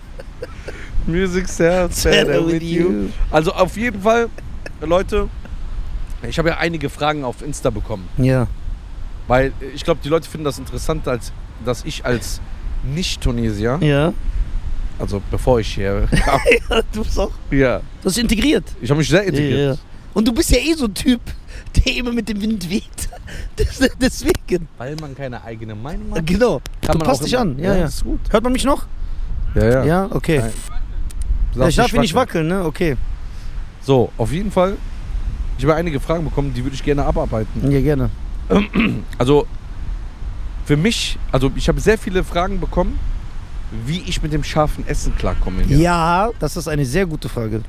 Music 1.06 1.48
sounds 1.48 2.02
better 2.02 2.46
with 2.46 2.62
you. 2.62 3.08
Also 3.30 3.52
auf 3.52 3.76
jeden 3.76 4.02
Fall, 4.02 4.28
Leute, 4.80 5.28
ich 6.22 6.38
habe 6.38 6.48
ja 6.50 6.56
einige 6.58 6.88
Fragen 6.90 7.24
auf 7.24 7.42
Insta 7.42 7.70
bekommen. 7.70 8.08
Ja. 8.18 8.46
Weil 9.26 9.52
ich 9.74 9.84
glaube, 9.84 10.00
die 10.02 10.08
Leute 10.08 10.28
finden 10.28 10.44
das 10.44 10.58
interessant, 10.58 11.06
als, 11.06 11.32
dass 11.64 11.84
ich 11.84 12.04
als 12.04 12.40
Nicht-Tunesier, 12.82 13.78
Ja. 13.82 14.12
also 14.98 15.20
bevor 15.30 15.60
ich 15.60 15.74
hier 15.74 16.08
kam, 16.24 16.40
ja 16.70 16.80
du 16.92 17.04
bist 17.04 17.18
auch. 17.18 17.30
ja, 17.50 17.80
Du 18.02 18.08
hast 18.08 18.18
integriert. 18.18 18.64
ich 18.80 18.88
habe 18.90 18.98
mich 18.98 19.08
sehr 19.08 19.24
integriert. 19.24 19.58
Ja, 19.58 19.72
ja. 19.72 19.78
Und 20.14 20.26
du 20.26 20.32
bist 20.32 20.50
ja 20.50 20.58
eh 20.58 20.72
so 20.74 20.86
ein 20.86 20.94
Typ, 20.94 21.20
der 21.76 21.96
immer 21.96 22.12
mit 22.12 22.28
dem 22.28 22.40
Wind 22.40 22.68
weht. 22.70 23.08
Deswegen. 24.00 24.66
Weil 24.78 24.96
man 24.96 25.14
keine 25.14 25.42
eigene 25.44 25.74
Meinung 25.74 26.14
hat. 26.14 26.26
Genau. 26.26 26.60
kann 26.80 26.98
du 26.98 27.04
passt 27.04 27.24
dich 27.24 27.36
an. 27.36 27.58
Ja, 27.58 27.76
ja. 27.76 27.84
ist 27.86 28.02
gut. 28.02 28.20
Hört 28.30 28.42
man 28.42 28.52
mich 28.52 28.64
noch? 28.64 28.86
Ja, 29.54 29.64
ja. 29.64 29.84
Ja, 29.84 30.08
okay. 30.10 30.42
Ja, 31.54 31.68
ich 31.68 31.76
darf 31.76 31.90
hier 31.90 32.00
nicht 32.00 32.14
wackeln, 32.14 32.48
ne? 32.48 32.64
Okay. 32.64 32.96
So, 33.82 34.10
auf 34.16 34.32
jeden 34.32 34.50
Fall. 34.50 34.76
Ich 35.58 35.64
habe 35.64 35.74
einige 35.74 35.98
Fragen 36.00 36.24
bekommen, 36.24 36.54
die 36.54 36.62
würde 36.64 36.74
ich 36.74 36.82
gerne 36.84 37.04
abarbeiten. 37.04 37.70
Ja, 37.70 37.80
gerne. 37.80 38.10
Also 39.18 39.46
für 40.64 40.76
mich, 40.76 41.18
also 41.32 41.50
ich 41.56 41.68
habe 41.68 41.80
sehr 41.80 41.98
viele 41.98 42.22
Fragen 42.24 42.60
bekommen, 42.60 42.98
wie 43.84 44.00
ich 44.06 44.22
mit 44.22 44.32
dem 44.32 44.44
scharfen 44.44 44.86
Essen 44.86 45.14
klarkomme. 45.16 45.62
hier. 45.62 45.78
Ja, 45.78 46.30
das 46.38 46.56
ist 46.56 46.68
eine 46.68 46.84
sehr 46.86 47.06
gute 47.06 47.28
Frage. 47.28 47.62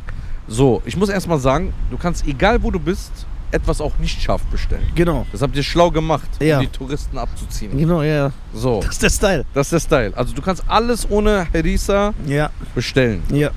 So, 0.48 0.81
ich 0.86 0.96
muss 0.96 1.10
erstmal 1.10 1.39
sagen, 1.39 1.74
du 1.91 1.98
kannst, 1.98 2.25
egal 2.27 2.62
wo 2.63 2.72
du 2.72 2.79
bist, 2.79 3.12
etwas 3.51 3.81
auch 3.81 3.98
nicht 3.98 4.22
scharf 4.22 4.43
bestellen. 4.46 4.86
Genau. 4.96 5.25
Das 5.31 5.41
habt 5.41 5.55
ihr 5.55 5.63
schlau 5.63 5.89
gemacht, 5.91 6.29
Ja. 6.39 6.58
um 6.60 6.62
die 6.65 6.67
Touristen 6.72 7.17
abzuziehen. 7.17 7.75
Genau, 7.77 8.03
ja. 8.03 8.31
So, 8.53 8.79
Das 8.81 8.91
ist 8.91 9.01
der 9.03 9.10
Style. 9.10 9.46
das 9.53 9.67
ist 9.67 9.72
der 9.72 9.79
Style. 9.79 10.13
Also 10.17 10.34
du 10.36 10.41
kannst 10.41 10.63
alles 10.67 11.10
ohne 11.10 11.48
Harissa 11.53 12.13
Ja, 12.27 12.51
bestellen. 12.75 13.24
ja. 13.34 13.50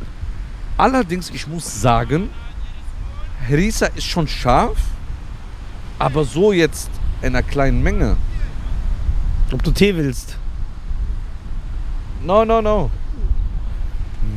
Allerdings, 0.78 1.30
ich 1.30 1.46
muss 1.46 1.80
sagen, 1.82 2.30
Harissa 3.48 3.86
ist 3.86 4.04
schon 4.06 4.28
scharf, 4.28 4.78
aber 5.98 6.24
so 6.24 6.52
jetzt 6.52 6.90
in 7.20 7.28
einer 7.28 7.42
kleinen 7.42 7.82
Menge. 7.82 8.16
Ob 9.52 9.62
du 9.62 9.70
Tee 9.70 9.94
willst. 9.94 10.36
No, 12.24 12.44
no, 12.44 12.60
no. 12.62 12.90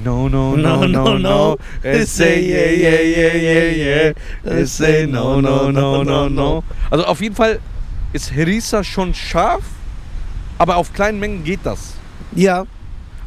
No, 0.04 0.28
no, 0.30 0.56
No, 0.56 0.78
no, 0.78 0.88
no, 0.88 0.88
no, 0.88 1.18
no. 1.18 1.18
no. 1.20 1.58
It 1.84 2.08
say 2.08 2.40
yeah, 2.42 2.72
yeah, 2.72 3.02
yeah, 3.02 3.36
yeah, 3.36 4.14
yeah. 4.44 4.60
It 4.62 4.68
say 4.68 5.06
no, 5.08 5.40
no, 5.42 5.72
no, 5.72 6.04
no, 6.04 6.28
no. 6.30 6.64
Also 6.90 7.06
auf 7.06 7.22
jeden 7.22 7.36
Fall 7.36 7.60
ist 8.14 8.32
Harissa 8.36 8.84
schon 8.84 9.14
scharf, 9.14 9.64
aber 10.58 10.78
auf 10.78 10.94
kleinen 10.94 11.20
Mengen 11.20 11.44
geht 11.44 11.60
das. 11.64 11.94
Ja. 12.34 12.66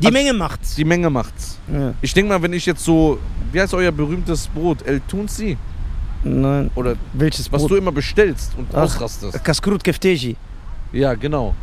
Die 0.01 0.07
Also- 0.07 0.19
Menge 0.19 0.33
macht's. 0.33 0.75
Die 0.77 0.85
Menge 0.85 1.11
macht's. 1.11 1.59
Ja. 1.73 1.95
Ich 2.03 2.13
denke 2.15 2.33
mal, 2.33 2.43
wenn 2.43 2.53
ich 2.53 2.67
jetzt 2.67 2.85
so, 2.85 3.19
wie 3.53 3.61
heißt 3.61 3.75
euer 3.75 3.91
berühmtes 3.93 4.47
Brot? 4.49 4.83
El 4.87 5.01
Tunsi? 5.01 5.57
Nein. 6.25 6.71
Oder 6.75 6.97
Welches 7.13 7.51
was 7.53 7.63
Brot? 7.63 7.71
du 7.71 7.77
immer 7.77 7.93
bestellst 7.93 8.53
und 8.57 8.69
Ach. 8.73 8.83
ausrastest. 8.83 9.43
Kaskrut 9.45 9.83
Kefteji. 9.85 10.37
Ja, 10.93 11.15
genau. 11.15 11.55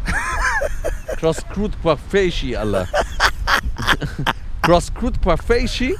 Crude 1.53 1.75
Quafeshi, 1.81 2.55
Allah. 2.55 2.87
Crosscut 4.61 5.19
Parfaishi. 5.21 5.95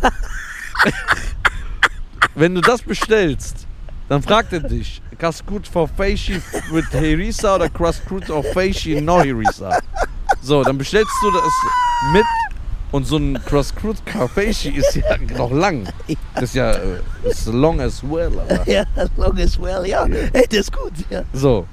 Wenn 2.35 2.55
du 2.55 2.61
das 2.61 2.81
bestellst, 2.81 3.67
dann 4.09 4.21
fragt 4.21 4.53
er 4.53 4.59
dich, 4.59 5.01
Crosscut 5.17 5.71
Parfaishi 5.71 6.41
mit 6.71 6.91
Herisa 6.91 7.55
oder 7.55 7.69
Crosscut 7.69 8.27
Parfaishi 8.27 8.99
no 9.01 9.21
Herisa. 9.23 9.79
So, 10.41 10.63
dann 10.63 10.77
bestellst 10.77 11.13
du 11.21 11.31
das 11.31 11.43
mit 12.11 12.25
und 12.95 13.05
so 13.05 13.17
ein 13.17 13.37
Crosscut 13.45 14.03
Parfaishi 14.05 14.69
ist 14.69 14.95
ja 14.95 15.17
noch 15.37 15.51
lang. 15.51 15.87
Das 16.33 16.43
ist 16.43 16.55
ja 16.55 16.71
äh, 16.71 16.99
as 17.29 17.45
long 17.47 17.79
as 17.81 18.01
well. 18.03 18.31
Aber. 18.39 18.69
Ja, 18.69 18.85
long 19.17 19.37
as 19.39 19.59
well, 19.59 19.85
ja. 19.85 20.05
Hey, 20.33 20.45
das 20.49 20.59
ist 20.61 20.71
gut, 20.71 20.93
ja. 21.09 21.23
So. 21.33 21.67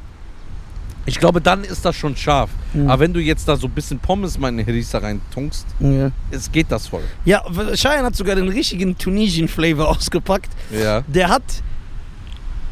Ich 1.04 1.18
glaube, 1.18 1.40
dann 1.40 1.64
ist 1.64 1.84
das 1.84 1.96
schon 1.96 2.16
scharf. 2.16 2.50
Mhm. 2.74 2.88
Aber 2.88 3.00
wenn 3.00 3.12
du 3.12 3.20
jetzt 3.20 3.46
da 3.48 3.56
so 3.56 3.66
ein 3.66 3.72
bisschen 3.72 3.98
Pommes 3.98 4.38
mal 4.38 4.48
in 4.50 4.58
Herisa 4.64 4.98
reintunkst, 4.98 5.66
Ja, 5.80 6.10
es 6.30 6.50
geht 6.50 6.70
das 6.70 6.86
voll. 6.86 7.02
ja 7.24 7.42
Cheyenne 7.74 8.04
hat 8.06 8.14
sogar 8.16 8.36
den 8.36 8.48
richtigen 8.48 8.96
Tunesian-Flavor 8.96 9.88
ausgepackt. 9.96 10.50
Ja. 10.70 11.02
Der 11.08 11.28
hat 11.28 11.42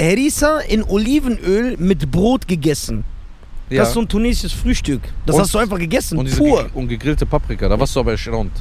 Harissa 0.00 0.60
in 0.60 0.82
Olivenöl 0.84 1.76
mit 1.76 2.10
Brot 2.10 2.46
gegessen. 2.48 3.04
Ja. 3.70 3.78
Das 3.80 3.88
ist 3.88 3.94
so 3.94 4.00
ein 4.00 4.08
tunesisches 4.08 4.52
Frühstück. 4.52 5.00
Das 5.26 5.36
Und- 5.36 5.42
hast 5.42 5.54
du 5.54 5.58
einfach 5.58 5.78
gegessen, 5.78 6.18
und, 6.18 6.30
pur. 6.36 6.62
ge- 6.64 6.70
und 6.74 6.88
gegrillte 6.88 7.24
Paprika, 7.26 7.68
da 7.68 7.78
warst 7.80 7.94
du 7.96 8.00
aber 8.00 8.12
erstaunt. 8.12 8.52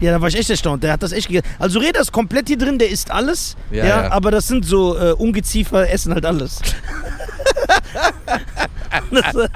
Ja, 0.00 0.12
da 0.12 0.20
war 0.20 0.28
ich 0.28 0.38
echt 0.38 0.48
erstaunt. 0.50 0.82
Der 0.84 0.92
hat 0.92 1.02
das 1.02 1.10
echt 1.12 1.26
gegessen. 1.26 1.46
Also 1.58 1.80
Reda 1.80 2.00
ist 2.00 2.12
komplett 2.12 2.46
hier 2.48 2.56
drin, 2.58 2.78
der 2.78 2.88
isst 2.88 3.10
alles. 3.10 3.56
Ja, 3.70 3.84
Ja, 3.84 4.02
ja. 4.04 4.10
aber 4.12 4.30
das 4.30 4.46
sind 4.46 4.64
so 4.64 4.96
äh, 4.96 5.12
Ungeziefer, 5.12 5.90
essen 5.90 6.14
halt 6.14 6.24
alles. 6.24 6.60
das, 9.10 9.34
äh, 9.34 9.48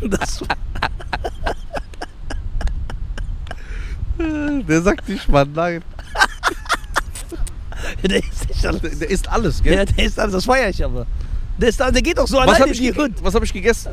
das, 0.08 0.42
Der 4.68 4.82
sagt 4.82 5.08
nicht 5.08 5.28
mal 5.28 5.46
nein. 5.46 5.82
der 8.02 8.18
isst 8.18 8.66
alles. 8.66 8.80
Der, 8.80 8.90
der 8.90 9.10
isst 9.10 9.28
alles, 9.28 9.62
gell? 9.62 9.74
Ja, 9.76 9.84
der 9.84 10.04
isst 10.06 10.18
alles. 10.18 10.32
Das 10.32 10.44
feiere 10.44 10.70
ich 10.70 10.84
aber. 10.84 11.06
Der, 11.58 11.68
ist, 11.70 11.80
der 11.80 11.92
geht 11.92 12.18
auch 12.18 12.26
so 12.28 12.36
was 12.36 12.42
alleine 12.48 12.60
habe 12.60 12.70
in 12.72 12.78
die 12.78 12.94
Hut. 12.94 13.12
was 13.22 13.34
hab 13.34 13.42
ich 13.42 13.52
gegessen? 13.52 13.92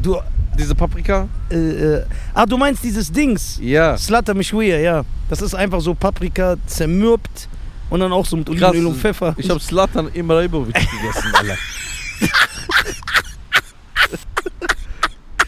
Du, 0.00 0.18
Diese 0.56 0.74
Paprika? 0.74 1.28
äh, 1.50 1.56
äh, 1.56 2.04
ah, 2.32 2.46
du 2.46 2.56
meinst 2.56 2.82
dieses 2.84 3.10
Dings. 3.10 3.58
Ja. 3.60 3.96
Slata 3.96 4.32
Mishwia, 4.34 4.78
ja. 4.78 5.04
Das 5.28 5.42
ist 5.42 5.54
einfach 5.54 5.80
so 5.80 5.94
Paprika 5.94 6.56
zermürbt 6.66 7.48
und 7.90 8.00
dann 8.00 8.12
auch 8.12 8.24
so 8.24 8.36
mit 8.36 8.46
Krass. 8.46 8.70
Olivenöl 8.70 8.86
und 8.86 8.96
Pfeffer. 8.96 9.34
Ich 9.36 9.50
habe 9.50 9.58
Slatan 9.60 10.08
Ibrahimovic 10.14 10.74
gegessen, 10.74 11.32
Alter. 11.34 11.56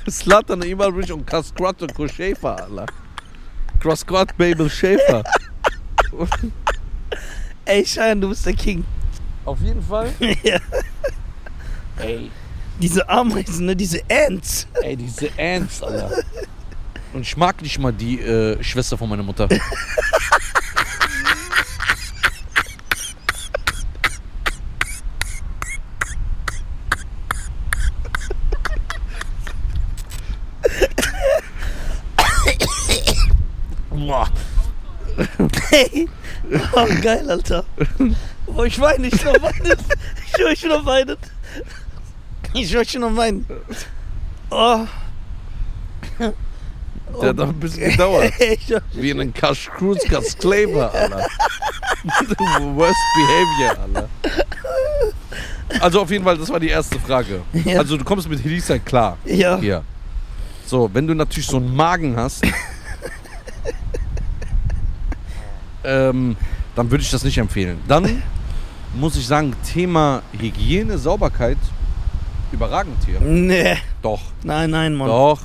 Slatan 0.10 0.62
Ibrahimovic 0.62 1.12
und 1.12 1.26
Kaskrat 1.26 1.80
und 1.82 1.94
Koschäfer, 1.94 2.62
Alter. 2.64 2.86
Kaskrat 3.80 4.36
Babel 4.36 4.68
Schäfer. 4.68 5.22
Ey, 7.64 7.84
Schein, 7.86 8.20
du 8.20 8.30
bist 8.30 8.44
der 8.44 8.54
King. 8.54 8.84
Auf 9.44 9.60
jeden 9.60 9.82
Fall. 9.82 10.10
ja. 10.42 10.58
Ey, 12.00 12.30
Diese 12.80 13.08
Ameisen, 13.08 13.66
ne? 13.66 13.74
diese 13.76 14.00
Ants. 14.10 14.66
ey, 14.82 14.96
diese 14.96 15.30
Ants, 15.38 15.82
Alter. 15.82 16.10
Und 17.12 17.22
ich 17.22 17.36
mag 17.36 17.60
nicht 17.62 17.78
mal 17.78 17.92
die 17.92 18.20
äh, 18.20 18.62
Schwester 18.62 18.96
von 18.98 19.08
meiner 19.08 19.22
Mutter. 19.22 19.48
Hey. 35.70 36.08
Oh, 36.72 36.86
geil, 37.02 37.28
Alter. 37.30 37.64
Oh, 38.46 38.62
ich 38.64 38.80
weine, 38.80 39.08
ich 39.08 39.24
noch 39.24 39.34
weinen. 39.42 39.76
Ich 40.26 40.38
höre 40.40 40.50
ich 40.52 40.64
noch 40.64 40.84
weinen. 40.86 41.16
Ich 42.54 42.72
höre 42.74 42.84
schon 42.84 43.02
noch 43.02 43.16
weinen. 43.16 43.46
Oh. 44.50 44.86
Der 47.20 47.28
hat 47.30 47.36
noch 47.36 47.48
ein 47.48 47.60
bisschen 47.60 47.90
gedauert. 47.90 48.32
Ich, 48.38 48.74
Wie 48.92 49.10
in 49.10 49.20
einem 49.20 49.34
Cash 49.34 49.70
Cruise 49.76 50.00
Disclaimer, 50.08 50.92
Alter. 50.92 51.26
Worst 52.74 52.94
behavior, 53.16 53.78
Alter. 53.82 54.08
Also 55.80 56.00
auf 56.02 56.10
jeden 56.10 56.24
Fall, 56.24 56.38
das 56.38 56.48
war 56.48 56.60
die 56.60 56.68
erste 56.68 56.98
Frage. 56.98 57.42
Ja. 57.52 57.78
Also 57.78 57.96
du 57.96 58.04
kommst 58.04 58.28
mit 58.28 58.44
Elisa 58.44 58.78
klar. 58.78 59.16
ja. 59.24 59.58
Hier. 59.58 59.82
So, 60.66 60.90
wenn 60.92 61.06
du 61.06 61.14
natürlich 61.14 61.46
so 61.46 61.56
einen 61.56 61.74
Magen 61.74 62.14
hast, 62.16 62.44
ähm, 65.82 66.36
dann 66.76 66.90
würde 66.90 67.02
ich 67.02 67.10
das 67.10 67.24
nicht 67.24 67.38
empfehlen. 67.38 67.80
Dann 67.88 68.22
muss 68.94 69.16
ich 69.16 69.26
sagen, 69.26 69.54
Thema 69.72 70.22
Hygiene, 70.38 70.98
Sauberkeit, 70.98 71.56
überragend 72.52 72.96
hier. 73.04 73.20
Nee. 73.20 73.76
Doch, 74.02 74.20
Nein, 74.42 74.70
nein, 74.70 74.94
Mann. 74.94 75.08
doch. 75.08 75.40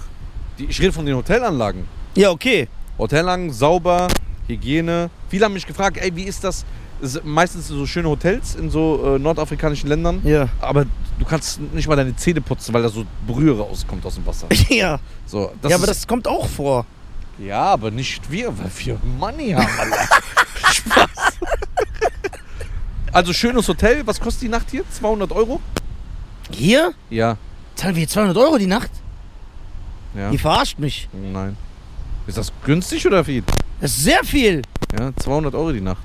Die, 0.59 0.65
ich 0.65 0.79
rede 0.79 0.91
von 0.93 1.05
den 1.05 1.15
Hotelanlagen. 1.15 1.87
Ja, 2.15 2.29
okay. 2.29 2.67
Hotelanlagen, 2.97 3.51
sauber, 3.51 4.07
Hygiene. 4.47 5.09
Viele 5.29 5.45
haben 5.45 5.53
mich 5.53 5.65
gefragt, 5.65 5.97
ey, 5.97 6.15
wie 6.15 6.23
ist 6.23 6.43
das? 6.43 6.65
Es 7.01 7.13
sind 7.13 7.25
meistens 7.25 7.67
so 7.67 7.85
schöne 7.85 8.07
Hotels 8.07 8.55
in 8.55 8.69
so 8.69 9.15
äh, 9.15 9.19
nordafrikanischen 9.19 9.89
Ländern, 9.89 10.21
Ja. 10.23 10.47
aber 10.61 10.85
du 11.19 11.25
kannst 11.25 11.59
nicht 11.59 11.87
mal 11.87 11.95
deine 11.97 12.15
Zähne 12.15 12.39
putzen, 12.39 12.73
weil 12.73 12.81
da 12.83 12.87
so 12.89 13.03
Brühe 13.27 13.57
rauskommt 13.57 14.05
aus 14.05 14.15
dem 14.15 14.25
Wasser. 14.25 14.47
Ja. 14.69 14.99
So, 15.25 15.51
das 15.61 15.71
ja, 15.71 15.75
aber 15.77 15.83
ist, 15.85 15.89
das 16.01 16.07
kommt 16.07 16.27
auch 16.27 16.47
vor. 16.47 16.85
ja, 17.39 17.61
aber 17.63 17.91
nicht 17.91 18.31
wir, 18.31 18.47
weil 18.57 18.71
wir 18.77 18.97
Money 19.19 19.51
haben, 19.51 19.67
Alter. 19.79 20.07
Spaß. 20.71 21.09
Also 23.11 23.33
schönes 23.33 23.67
Hotel, 23.67 24.05
was 24.07 24.19
kostet 24.19 24.43
die 24.43 24.49
Nacht 24.49 24.71
hier? 24.71 24.83
200 24.89 25.31
Euro? 25.33 25.59
Hier? 26.53 26.93
Ja. 27.09 27.37
Zahlen 27.75 27.95
wir 27.95 28.07
200 28.07 28.37
Euro 28.37 28.57
die 28.57 28.67
Nacht? 28.67 28.91
Ja. 30.15 30.29
Die 30.29 30.37
verarscht 30.37 30.79
mich. 30.79 31.09
Nein. 31.11 31.57
Ist 32.27 32.37
das 32.37 32.51
günstig 32.63 33.05
oder 33.05 33.23
viel? 33.23 33.43
Das 33.81 33.91
ist 33.91 34.03
sehr 34.03 34.23
viel. 34.23 34.61
Ja, 34.97 35.11
200 35.15 35.55
Euro 35.55 35.71
die 35.71 35.81
Nacht. 35.81 36.03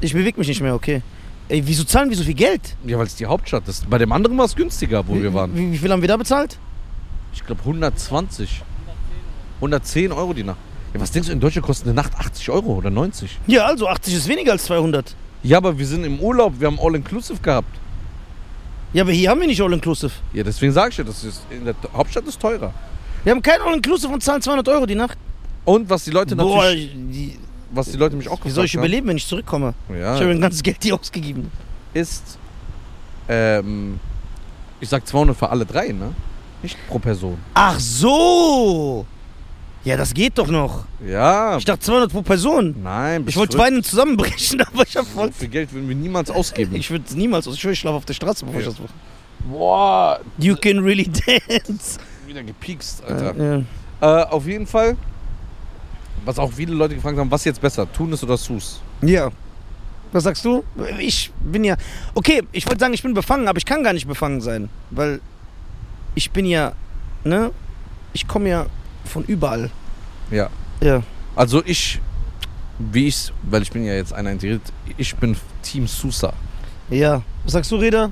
Ich 0.00 0.12
bewege 0.12 0.38
mich 0.38 0.48
nicht 0.48 0.60
mehr, 0.60 0.74
okay. 0.74 1.02
Ey, 1.48 1.62
wieso 1.66 1.84
zahlen 1.84 2.08
wir 2.08 2.16
so 2.16 2.24
viel 2.24 2.34
Geld? 2.34 2.76
Ja, 2.86 2.98
weil 2.98 3.06
es 3.06 3.14
die 3.14 3.26
Hauptstadt 3.26 3.68
ist. 3.68 3.88
Bei 3.88 3.98
dem 3.98 4.10
anderen 4.12 4.36
war 4.38 4.46
es 4.46 4.56
günstiger, 4.56 5.06
wo 5.06 5.14
wir 5.14 5.32
waren. 5.34 5.54
Wie, 5.54 5.72
wie 5.72 5.78
viel 5.78 5.92
haben 5.92 6.00
wir 6.00 6.08
da 6.08 6.16
bezahlt? 6.16 6.58
Ich 7.34 7.44
glaube 7.44 7.60
120. 7.60 8.62
110 9.56 10.12
Euro 10.12 10.32
die 10.32 10.42
Nacht. 10.42 10.58
Ja, 10.94 11.00
was 11.00 11.10
denkst 11.10 11.28
du, 11.28 11.32
in 11.32 11.40
Deutschland 11.40 11.66
kostet 11.66 11.86
eine 11.86 11.94
Nacht 11.94 12.14
80 12.14 12.50
Euro 12.50 12.74
oder 12.74 12.90
90? 12.90 13.38
Ja, 13.46 13.66
also 13.66 13.88
80 13.88 14.14
ist 14.14 14.28
weniger 14.28 14.52
als 14.52 14.64
200. 14.64 15.14
Ja, 15.42 15.58
aber 15.58 15.78
wir 15.78 15.86
sind 15.86 16.04
im 16.04 16.18
Urlaub, 16.20 16.54
wir 16.58 16.66
haben 16.66 16.78
All-Inclusive 16.80 17.40
gehabt. 17.40 17.68
Ja, 18.94 19.02
aber 19.02 19.12
hier 19.12 19.28
haben 19.28 19.40
wir 19.40 19.48
nicht 19.48 19.60
All-Inclusive. 19.60 20.12
Ja, 20.32 20.44
deswegen 20.44 20.72
sage 20.72 20.90
ich 20.90 20.96
ja, 20.98 21.04
das 21.04 21.24
ist 21.24 21.42
in 21.50 21.64
der 21.64 21.74
Hauptstadt 21.92 22.26
ist 22.26 22.40
teurer. 22.40 22.72
Wir 23.24 23.32
haben 23.32 23.42
kein 23.42 23.60
All-Inclusive 23.60 24.12
und 24.12 24.22
zahlen 24.22 24.40
200 24.40 24.68
Euro 24.68 24.86
die 24.86 24.94
Nacht. 24.94 25.18
Und 25.64 25.90
was 25.90 26.04
die 26.04 26.10
Leute 26.12 26.36
Boah, 26.36 26.62
natürlich, 26.62 26.92
die, 26.94 27.38
was 27.72 27.90
die 27.90 27.96
Leute 27.96 28.14
mich 28.16 28.28
auch 28.28 28.38
wie 28.44 28.50
soll 28.50 28.66
ich 28.66 28.72
gefragt 28.72 28.86
überleben, 28.86 29.08
wenn 29.08 29.16
ich 29.16 29.26
zurückkomme? 29.26 29.74
haben, 29.88 29.96
Ich 29.96 30.04
habe 30.04 30.20
ja, 30.20 30.26
mein 30.28 30.40
ganzes 30.40 30.62
Geld 30.62 30.76
hier 30.80 30.94
ausgegeben. 30.94 31.50
ist, 31.92 32.38
ähm, 33.28 33.98
ich 34.80 34.88
sag 34.88 35.06
200 35.06 35.36
für 35.36 35.48
alle 35.48 35.66
drei, 35.66 35.88
ne? 35.88 36.12
Nicht 36.62 36.78
pro 36.86 36.98
Person. 37.00 37.38
Ach 37.54 37.80
so. 37.80 39.06
Ja, 39.84 39.96
das 39.98 40.14
geht 40.14 40.38
doch 40.38 40.48
noch. 40.48 40.84
Ja, 41.06 41.58
Ich 41.58 41.64
dachte 41.66 41.80
200 41.80 42.10
pro 42.10 42.22
Person. 42.22 42.74
nein. 42.82 43.24
Ich 43.26 43.36
wollte 43.36 43.58
weinen 43.58 43.82
zusammenbrechen, 43.82 44.60
aber 44.72 44.82
ich 44.86 44.96
hab 44.96 45.06
voll... 45.06 45.26
So 45.28 45.32
viel 45.40 45.48
Geld 45.48 45.72
würden 45.72 45.88
wir 45.88 45.96
niemals 45.96 46.30
ausgeben. 46.30 46.74
Ich 46.74 46.90
würde 46.90 47.04
niemals... 47.14 47.46
Ich 47.46 47.60
schwöre, 47.60 47.74
ich 47.74 47.80
schlafe 47.80 47.96
auf 47.96 48.04
der 48.06 48.14
Straße, 48.14 48.46
bevor 48.46 48.60
ich 48.60 48.66
Ja. 48.66 48.72
das 48.72 48.80
mache. 48.80 48.92
Boah, 49.50 50.20
You 50.38 50.56
can 50.56 50.78
really 50.78 51.04
dance. 51.26 51.98
wieder 52.26 52.42
gepiekst, 52.42 53.04
Alter. 53.04 53.34
Ja. 54.00 54.20
Äh, 54.22 54.24
auf 54.30 54.46
jeden 54.46 54.66
Fall, 54.66 54.96
was 56.24 56.38
auch 56.38 56.50
viele 56.52 56.72
Leute 56.74 56.94
gefragt 56.94 57.18
haben, 57.18 57.30
was 57.30 57.44
jetzt 57.44 57.60
besser, 57.60 57.90
Tunis 57.92 58.22
oder 58.24 58.38
Sus? 58.38 58.80
Ja. 59.02 59.30
Was 60.12 60.24
sagst 60.24 60.44
du? 60.46 60.64
Ich 60.98 61.30
bin 61.40 61.64
ja. 61.64 61.76
Okay, 62.14 62.42
ich 62.52 62.64
wollte 62.66 62.80
sagen, 62.80 62.94
ich 62.94 63.02
bin 63.02 63.12
befangen, 63.12 63.48
aber 63.48 63.58
ich 63.58 63.66
kann 63.66 63.82
gar 63.82 63.92
nicht 63.92 64.06
befangen 64.06 64.40
sein. 64.40 64.68
Weil 64.90 65.20
ich 66.14 66.30
bin 66.30 66.46
ja. 66.46 66.72
Ne? 67.24 67.50
Ich 68.12 68.26
komme 68.28 68.48
ja 68.48 68.66
von 69.04 69.24
überall. 69.24 69.70
Ja. 70.30 70.50
Ja. 70.80 71.02
Also 71.36 71.62
ich, 71.64 72.00
wie 72.78 73.08
ich, 73.08 73.32
weil 73.42 73.62
ich 73.62 73.70
bin 73.70 73.84
ja 73.84 73.94
jetzt 73.94 74.12
einer 74.12 74.30
integriert, 74.30 74.62
ich 74.96 75.14
bin 75.16 75.36
Team 75.62 75.86
Susa. 75.86 76.32
Ja. 76.90 77.22
Was 77.44 77.52
sagst 77.52 77.70
du, 77.70 77.76
Reda? 77.76 78.10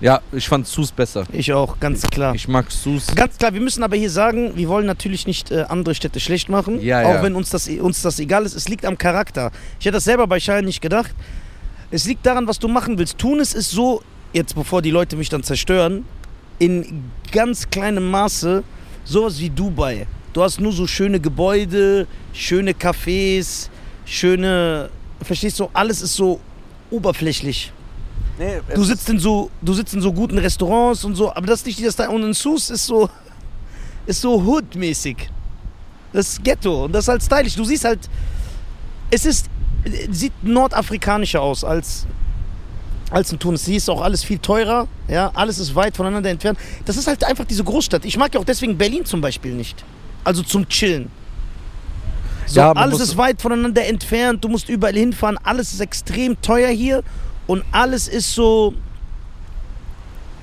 Ja, 0.00 0.22
ich 0.32 0.48
fand 0.48 0.66
Sus 0.66 0.90
besser. 0.90 1.24
Ich 1.30 1.52
auch, 1.52 1.78
ganz 1.78 2.02
klar. 2.02 2.34
Ich 2.34 2.48
mag 2.48 2.70
Sus. 2.70 3.14
Ganz 3.14 3.36
klar, 3.36 3.52
wir 3.52 3.60
müssen 3.60 3.82
aber 3.82 3.96
hier 3.96 4.08
sagen, 4.08 4.52
wir 4.56 4.66
wollen 4.68 4.86
natürlich 4.86 5.26
nicht 5.26 5.50
äh, 5.50 5.66
andere 5.68 5.94
Städte 5.94 6.20
schlecht 6.20 6.48
machen. 6.48 6.80
Ja, 6.80 7.02
auch 7.02 7.14
ja. 7.16 7.22
wenn 7.22 7.34
uns 7.34 7.50
das, 7.50 7.68
uns 7.68 8.00
das 8.00 8.18
egal 8.18 8.46
ist. 8.46 8.54
Es 8.54 8.68
liegt 8.68 8.86
am 8.86 8.96
Charakter. 8.96 9.50
Ich 9.78 9.84
hätte 9.84 9.96
das 9.96 10.04
selber 10.04 10.26
bei 10.26 10.40
Schein 10.40 10.64
nicht 10.64 10.80
gedacht. 10.80 11.14
Es 11.90 12.06
liegt 12.06 12.24
daran, 12.24 12.46
was 12.46 12.58
du 12.58 12.68
machen 12.68 12.96
willst. 12.96 13.18
Tunis 13.18 13.52
ist 13.52 13.70
so, 13.70 14.02
jetzt 14.32 14.54
bevor 14.54 14.80
die 14.80 14.90
Leute 14.90 15.16
mich 15.16 15.28
dann 15.28 15.42
zerstören, 15.42 16.06
in 16.58 17.04
ganz 17.30 17.68
kleinem 17.68 18.10
Maße 18.10 18.62
sowas 19.04 19.38
wie 19.38 19.50
Dubai. 19.50 20.06
Du 20.32 20.42
hast 20.42 20.60
nur 20.60 20.72
so 20.72 20.86
schöne 20.86 21.18
Gebäude, 21.18 22.06
schöne 22.32 22.72
Cafés, 22.72 23.68
schöne. 24.04 24.90
Verstehst 25.22 25.58
du? 25.58 25.68
Alles 25.72 26.02
ist 26.02 26.14
so 26.14 26.40
oberflächlich. 26.90 27.72
Nee, 28.38 28.60
Du 28.74 28.84
sitzt 28.84 29.08
in 29.08 29.18
so, 29.18 29.50
du 29.60 29.74
sitzt 29.74 29.92
in 29.92 30.00
so 30.00 30.12
guten 30.12 30.38
Restaurants 30.38 31.04
und 31.04 31.14
so, 31.14 31.30
aber 31.34 31.46
das 31.46 31.60
ist 31.60 31.66
nicht 31.66 31.84
das 31.84 31.96
da. 31.96 32.08
Und 32.08 32.22
in 32.22 32.32
Sus 32.32 32.70
ist 32.70 32.86
so, 32.86 33.10
ist 34.06 34.20
so 34.20 34.40
Hood-mäßig. 34.42 35.28
Das 36.12 36.28
ist 36.30 36.44
Ghetto 36.44 36.84
und 36.84 36.92
das 36.92 37.04
ist 37.04 37.08
halt 37.08 37.22
stylisch. 37.22 37.54
Du 37.56 37.64
siehst 37.64 37.84
halt, 37.84 38.08
es 39.10 39.26
ist, 39.26 39.46
sieht 40.10 40.32
nordafrikanischer 40.42 41.42
aus 41.42 41.64
als, 41.64 42.06
als 43.10 43.30
in 43.32 43.38
Tunis. 43.38 43.66
Hier 43.66 43.76
ist 43.76 43.90
auch 43.90 44.00
alles 44.00 44.24
viel 44.24 44.38
teurer, 44.38 44.88
ja, 45.08 45.30
alles 45.34 45.58
ist 45.58 45.74
weit 45.74 45.96
voneinander 45.96 46.30
entfernt. 46.30 46.58
Das 46.84 46.96
ist 46.96 47.06
halt 47.06 47.22
einfach 47.24 47.44
diese 47.44 47.62
Großstadt. 47.62 48.04
Ich 48.04 48.16
mag 48.16 48.32
ja 48.32 48.40
auch 48.40 48.44
deswegen 48.44 48.78
Berlin 48.78 49.04
zum 49.04 49.20
Beispiel 49.20 49.52
nicht. 49.52 49.84
Also 50.24 50.42
zum 50.42 50.68
Chillen. 50.68 51.10
So, 52.46 52.60
Ja, 52.60 52.72
alles 52.72 53.00
ist 53.00 53.16
weit 53.16 53.40
voneinander 53.40 53.84
entfernt, 53.86 54.42
du 54.44 54.48
musst 54.48 54.68
überall 54.68 54.94
hinfahren, 54.94 55.38
alles 55.42 55.72
ist 55.72 55.80
extrem 55.80 56.40
teuer 56.42 56.70
hier 56.70 57.02
und 57.46 57.62
alles 57.72 58.08
ist 58.08 58.34
so, 58.34 58.74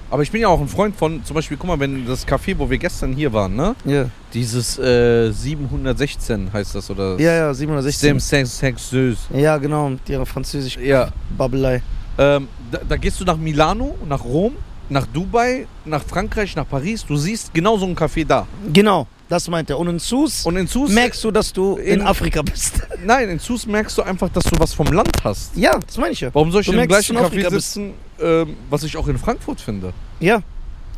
Aber 0.09 0.23
ich 0.23 0.31
bin 0.31 0.39
ja 0.41 0.47
auch 0.47 0.61
ein 0.61 0.69
Freund 0.69 0.95
von, 0.95 1.23
zum 1.25 1.33
Beispiel, 1.35 1.57
guck 1.57 1.67
mal, 1.67 1.79
wenn 1.81 2.05
das 2.07 2.25
Café, 2.25 2.57
wo 2.57 2.69
wir 2.69 2.77
gestern 2.77 3.13
hier 3.13 3.33
waren, 3.33 3.55
ne? 3.55 3.75
ja, 3.83 4.05
Dieses 4.33 4.79
äh, 4.79 5.31
716 5.31 6.51
heißt 6.53 6.75
das, 6.75 6.89
oder? 6.89 7.19
ja, 7.19 7.33
ja 7.33 7.53
716. 7.53 8.45
Sexös. 8.45 9.17
Ja, 9.33 9.57
genau, 9.57 9.89
mit 9.89 10.07
ihrer 10.07 10.25
französischen 10.25 10.85
Ja. 10.85 11.09
Babbelei. 11.37 11.81
Ähm, 12.17 12.47
da, 12.71 12.79
da 12.87 12.95
gehst 12.95 13.19
du 13.19 13.25
nach 13.25 13.35
Milano, 13.37 13.95
nach 14.07 14.23
Rom, 14.23 14.53
nach 14.89 15.05
Dubai, 15.07 15.67
nach 15.83 16.01
Frankreich, 16.03 16.55
nach 16.55 16.67
Paris. 16.67 17.05
Du 17.05 17.17
siehst 17.17 17.53
genau 17.53 17.77
so 17.77 17.85
ein 17.85 17.95
Café 17.95 18.25
da. 18.25 18.47
Genau, 18.71 19.07
das 19.29 19.47
meint 19.49 19.69
er. 19.69 19.77
Und 19.79 19.87
in 19.87 19.99
Sus 19.99 20.45
Und 20.45 20.55
in 20.57 20.67
Sus, 20.67 20.91
merkst 20.91 21.23
du, 21.23 21.31
dass 21.31 21.51
du 21.53 21.75
in, 21.77 21.95
in- 21.95 22.01
Afrika 22.01 22.41
bist. 22.41 22.81
nein, 23.05 23.29
in 23.29 23.39
Sus 23.39 23.65
merkst 23.65 23.97
du 23.97 24.01
einfach, 24.03 24.29
dass 24.29 24.43
du 24.45 24.59
was 24.59 24.73
vom 24.73 24.87
Land 24.87 25.11
hast. 25.23 25.55
ja, 25.55 25.77
das 25.85 25.97
meine 25.97 26.13
ich 26.13 26.21
ja. 26.21 26.29
Warum 26.33 26.51
soll 26.51 26.61
ich 26.61 26.67
Du 26.67 26.73
merkst, 26.73 26.89
gleichen 26.89 27.17
Café 27.17 27.49
sitzen, 27.49 27.93
ähm, 28.21 28.55
was 28.69 28.83
ich 28.83 28.95
auch 28.97 29.07
in 29.07 29.17
Frankfurt 29.17 29.59
finde? 29.61 29.93
Ja, 30.19 30.41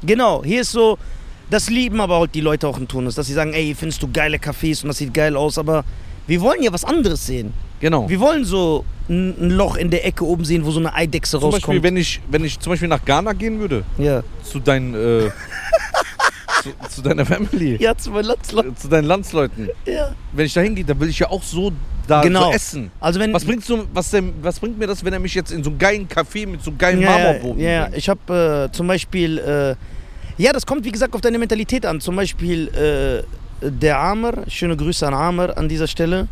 genau. 0.06 0.44
Hier 0.44 0.62
ist 0.62 0.72
so, 0.72 0.98
das 1.50 1.70
lieben 1.70 2.00
aber 2.02 2.20
halt 2.20 2.36
die 2.36 2.42
Leute 2.42 2.68
auch 2.68 2.78
in 2.78 2.88
Tunis, 2.88 3.16
dass 3.16 3.28
sie 3.28 3.34
sagen, 3.34 3.54
ey, 3.54 3.74
findest 3.76 4.02
du 4.04 4.10
geile 4.12 4.38
Cafés 4.38 4.84
und 4.84 4.90
das 4.90 4.98
sieht 4.98 5.14
geil 5.14 5.36
aus, 5.36 5.58
aber 5.58 5.84
wir 6.28 6.42
wollen 6.42 6.62
ja 6.62 6.72
was 6.72 6.86
anderes 6.86 7.26
sehen. 7.26 7.54
Genau. 7.80 8.08
Wir 8.10 8.20
wollen 8.20 8.44
so 8.46 8.86
ein 9.10 9.50
Loch 9.52 9.76
in 9.78 9.90
der 9.90 10.06
Ecke 10.06 10.24
oben 10.26 10.46
sehen, 10.46 10.64
wo 10.66 10.70
so 10.72 10.80
eine 10.80 10.94
Eidechse 10.94 11.40
Zum 11.40 11.50
Beispiel, 11.50 11.56
rauskommt. 11.60 11.84
wenn 11.84 11.98
ich, 11.98 12.22
wenn 12.30 12.46
ich 12.46 12.60
zum 12.60 12.72
Beispiel 12.74 12.88
nach 12.90 13.04
Ghana 13.04 13.34
gehen 13.34 13.60
würde, 13.60 13.84
ja. 13.98 14.22
zu 14.44 14.60
deinen, 14.60 14.94
äh, 14.94 15.32
zu, 16.64 16.70
zu 16.90 17.02
deiner 17.02 17.26
Family, 17.26 17.78
Ja, 17.82 17.96
zu 17.96 18.12
meinen 18.12 18.26
Landsleuten. 18.26 18.76
zu 18.78 18.88
deinen 18.88 19.06
Landsleuten. 19.06 19.70
Ja. 19.86 20.12
Wenn 20.34 20.46
ich 20.46 20.54
da 20.54 20.62
hingehe, 20.62 20.86
dann 20.86 21.00
will 21.00 21.10
ich 21.10 21.20
ja 21.20 21.30
auch 21.30 21.44
so 21.44 21.72
da 22.08 22.22
Genau. 22.22 22.52
essen. 22.52 22.92
Also 23.00 23.20
wenn 23.20 23.34
Was 23.34 23.46
bringt, 23.46 23.64
so, 23.66 23.86
was, 23.94 24.10
denn, 24.12 24.34
was 24.42 24.60
bringt 24.60 24.78
mir 24.80 24.88
das, 24.88 25.04
wenn 25.04 25.14
er 25.14 25.20
mich 25.20 25.34
jetzt 25.36 25.52
in 25.52 25.64
so 25.64 25.70
einen 25.70 25.80
geilen 25.80 26.08
Café 26.08 26.48
mit 26.48 26.64
so 26.64 26.72
geilen 26.78 27.02
ja, 27.02 27.10
Marmorboden 27.10 27.62
ja, 27.62 27.70
ja, 27.70 27.84
bringt? 27.84 27.98
ich 27.98 28.10
habe 28.10 28.68
äh, 28.70 28.76
zum 28.76 28.88
Beispiel, 28.88 29.38
äh, 29.38 29.76
ja, 30.42 30.54
das 30.54 30.66
kommt 30.66 30.86
wie 30.86 30.92
gesagt 30.92 31.14
auf 31.14 31.22
deine 31.22 31.38
Mentalität 31.38 31.86
an. 31.86 32.00
Zum 32.02 32.16
Beispiel 32.16 32.68
äh, 33.62 33.70
der 33.70 34.00
Amer, 34.00 34.34
schöne 34.48 34.76
Grüße 34.78 35.06
an 35.08 35.14
Amer 35.14 35.58
an 35.58 35.68
dieser 35.68 35.88
Stelle. 35.88 36.28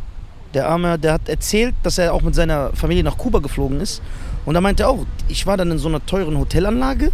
Der 0.54 0.70
Amer, 0.70 0.98
der 0.98 1.14
hat 1.14 1.28
erzählt, 1.28 1.76
dass 1.84 1.98
er 1.98 2.14
auch 2.14 2.22
mit 2.22 2.34
seiner 2.34 2.72
Familie 2.74 3.04
nach 3.04 3.18
Kuba 3.18 3.40
geflogen 3.40 3.82
ist. 3.82 4.02
Und 4.46 4.54
da 4.54 4.62
meinte 4.62 4.84
er 4.84 4.90
auch, 4.90 5.06
ich 5.28 5.46
war 5.46 5.58
dann 5.58 5.70
in 5.72 5.78
so 5.78 5.90
einer 5.90 6.04
teuren 6.06 6.38
Hotelanlage 6.38 7.12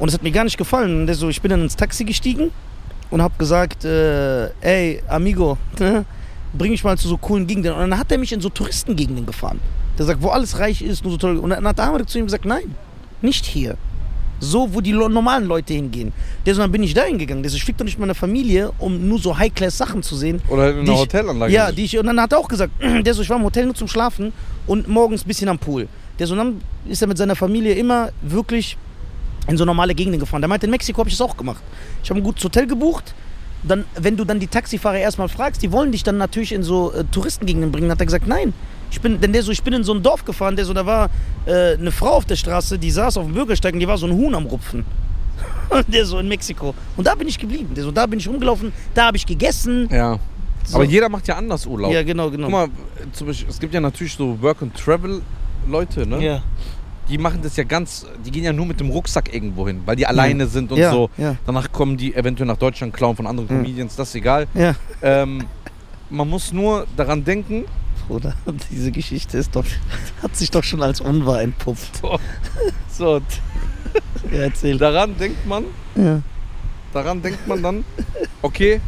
und 0.00 0.08
es 0.08 0.14
hat 0.14 0.22
mir 0.24 0.32
gar 0.32 0.44
nicht 0.44 0.58
gefallen. 0.58 1.02
Und 1.02 1.06
der 1.06 1.14
so, 1.14 1.28
ich 1.28 1.40
bin 1.40 1.50
dann 1.50 1.62
ins 1.62 1.76
Taxi 1.76 2.04
gestiegen 2.04 2.50
und 3.10 3.22
habe 3.22 3.34
gesagt, 3.38 3.84
äh, 3.84 4.46
ey, 4.60 5.02
Amigo, 5.08 5.56
bring 6.52 6.70
mich 6.72 6.82
mal 6.82 6.98
zu 6.98 7.06
so 7.08 7.16
coolen 7.16 7.46
Gegenden. 7.46 7.72
Und 7.74 7.80
dann 7.90 7.98
hat 7.98 8.10
er 8.10 8.18
mich 8.18 8.32
in 8.32 8.40
so 8.40 8.48
Touristengegenden 8.48 9.26
gefahren. 9.26 9.60
Der 9.98 10.06
sagt, 10.06 10.22
wo 10.22 10.28
alles 10.28 10.58
reich 10.58 10.82
ist, 10.82 11.04
nur 11.04 11.12
so 11.12 11.18
toll. 11.18 11.36
Und 11.36 11.50
dann 11.50 11.66
hat 11.66 11.78
der 11.78 11.84
Amer 11.86 12.04
zu 12.06 12.18
ihm 12.18 12.24
gesagt, 12.24 12.44
nein, 12.44 12.74
nicht 13.22 13.44
hier. 13.44 13.76
So, 14.42 14.72
wo 14.72 14.80
die 14.80 14.92
normalen 14.92 15.44
Leute 15.44 15.74
hingehen. 15.74 16.12
Der 16.46 16.54
so, 16.54 16.62
dann 16.62 16.72
bin 16.72 16.82
ich 16.82 16.94
da 16.94 17.02
hingegangen. 17.02 17.42
Der 17.42 17.50
so, 17.50 17.56
ich 17.58 17.64
flieg 17.64 17.76
doch 17.76 17.84
nicht 17.84 17.96
mit 17.98 18.00
meiner 18.00 18.14
Familie, 18.14 18.72
um 18.78 19.06
nur 19.06 19.18
so 19.18 19.36
High-Class-Sachen 19.36 20.02
zu 20.02 20.16
sehen. 20.16 20.40
Oder 20.48 20.70
in 20.70 20.78
einer 20.80 20.92
ich- 20.92 20.98
Hotelanlage. 20.98 21.52
Ja, 21.52 21.70
die 21.70 21.84
ich, 21.84 21.98
und 21.98 22.06
dann 22.06 22.18
hat 22.18 22.32
er 22.32 22.38
auch 22.38 22.48
gesagt, 22.48 22.72
der 23.04 23.12
so, 23.12 23.20
ich 23.20 23.28
war 23.28 23.36
im 23.36 23.44
Hotel 23.44 23.66
nur 23.66 23.74
zum 23.74 23.86
Schlafen 23.88 24.32
und 24.66 24.88
morgens 24.88 25.24
ein 25.24 25.28
bisschen 25.28 25.50
am 25.50 25.58
Pool. 25.58 25.88
Der 26.18 26.26
so, 26.26 26.34
dann 26.34 26.62
ist 26.88 27.02
er 27.02 27.08
mit 27.08 27.18
seiner 27.18 27.36
Familie 27.36 27.74
immer 27.74 28.10
wirklich 28.22 28.78
in 29.50 29.56
so 29.56 29.64
normale 29.64 29.94
Gegenden 29.94 30.20
gefahren. 30.20 30.40
Der 30.40 30.48
meinte, 30.48 30.66
in 30.66 30.70
Mexiko 30.70 30.98
habe 31.00 31.10
ich 31.10 31.16
das 31.16 31.28
auch 31.28 31.36
gemacht. 31.36 31.62
Ich 32.02 32.10
habe 32.10 32.20
ein 32.20 32.22
gutes 32.22 32.42
Hotel 32.44 32.66
gebucht. 32.66 33.14
Dann, 33.62 33.84
wenn 33.96 34.16
du 34.16 34.24
dann 34.24 34.40
die 34.40 34.46
Taxifahrer 34.46 34.98
erstmal 34.98 35.28
fragst, 35.28 35.62
die 35.62 35.70
wollen 35.70 35.92
dich 35.92 36.02
dann 36.02 36.16
natürlich 36.16 36.52
in 36.52 36.62
so 36.62 36.92
äh, 36.92 37.04
Touristengegenden 37.04 37.72
bringen. 37.72 37.90
Hat 37.90 38.00
er 38.00 38.06
gesagt, 38.06 38.26
nein. 38.26 38.54
Ich 38.90 39.00
bin, 39.00 39.20
denn 39.20 39.32
der 39.32 39.42
so, 39.42 39.52
ich 39.52 39.62
bin 39.62 39.74
in 39.74 39.84
so 39.84 39.92
ein 39.92 40.02
Dorf 40.02 40.24
gefahren, 40.24 40.56
der 40.56 40.64
so, 40.64 40.72
da 40.72 40.86
war 40.86 41.10
äh, 41.46 41.74
eine 41.74 41.92
Frau 41.92 42.10
auf 42.10 42.24
der 42.24 42.36
Straße, 42.36 42.78
die 42.78 42.90
saß 42.90 43.18
auf 43.18 43.26
dem 43.26 43.34
Bürgersteig 43.34 43.74
und 43.74 43.80
die 43.80 43.86
war 43.86 43.98
so 43.98 44.06
ein 44.06 44.12
Huhn 44.12 44.34
am 44.34 44.46
Rupfen. 44.46 44.84
Und 45.70 45.94
der 45.94 46.04
so 46.04 46.18
in 46.18 46.28
Mexiko. 46.28 46.74
Und 46.96 47.06
da 47.06 47.14
bin 47.14 47.28
ich 47.28 47.38
geblieben. 47.38 47.72
Der 47.74 47.84
so, 47.84 47.92
da 47.92 48.04
bin 48.06 48.18
ich 48.18 48.28
rumgelaufen, 48.28 48.72
da 48.92 49.06
habe 49.06 49.16
ich 49.16 49.24
gegessen. 49.24 49.88
Ja. 49.90 50.18
So. 50.64 50.76
Aber 50.76 50.84
jeder 50.84 51.08
macht 51.08 51.28
ja 51.28 51.36
anders 51.36 51.64
Urlaub. 51.64 51.92
Ja, 51.92 52.02
genau, 52.02 52.30
genau. 52.30 52.46
Guck 52.46 52.52
mal, 52.52 52.68
zum 53.12 53.28
Beispiel, 53.28 53.48
es 53.48 53.58
gibt 53.58 53.72
ja 53.72 53.80
natürlich 53.80 54.14
so 54.14 54.36
Work-and-Travel-Leute, 54.42 56.06
ne? 56.06 56.24
Ja. 56.24 56.42
Die 57.10 57.18
machen 57.18 57.40
das 57.42 57.56
ja 57.56 57.64
ganz, 57.64 58.06
die 58.24 58.30
gehen 58.30 58.44
ja 58.44 58.52
nur 58.52 58.66
mit 58.66 58.78
dem 58.80 58.88
Rucksack 58.90 59.34
irgendwo 59.34 59.66
hin, 59.66 59.82
weil 59.84 59.96
die 59.96 60.06
alleine 60.06 60.46
sind 60.46 60.70
und 60.70 60.78
ja, 60.78 60.90
so. 60.92 61.10
Ja, 61.18 61.36
Danach 61.44 61.72
kommen 61.72 61.96
die 61.96 62.14
eventuell 62.14 62.46
nach 62.46 62.56
Deutschland, 62.56 62.94
klauen 62.94 63.16
von 63.16 63.26
anderen. 63.26 63.48
Comedians, 63.48 63.96
das 63.96 64.10
ist 64.10 64.14
egal. 64.14 64.46
ja. 64.54 64.74
Ähm, 65.02 65.44
man 66.08 66.28
muss 66.28 66.52
nur 66.52 66.86
daran 66.96 67.24
denken, 67.24 67.64
Bruder, 68.08 68.34
diese 68.70 68.90
Geschichte 68.92 69.38
ist 69.38 69.54
doch, 69.56 69.64
hat 70.22 70.36
sich 70.36 70.50
doch 70.50 70.64
schon 70.64 70.82
als 70.82 71.00
unwahr 71.00 71.42
entpuppt. 71.42 72.00
so, 72.90 73.20
Ja, 74.32 74.38
erzähl. 74.42 74.78
daran 74.78 75.16
denkt 75.18 75.46
man, 75.46 75.64
Ja. 75.96 76.20
daran 76.92 77.22
denkt 77.22 77.46
man 77.48 77.62
dann, 77.62 77.84
okay, 78.42 78.80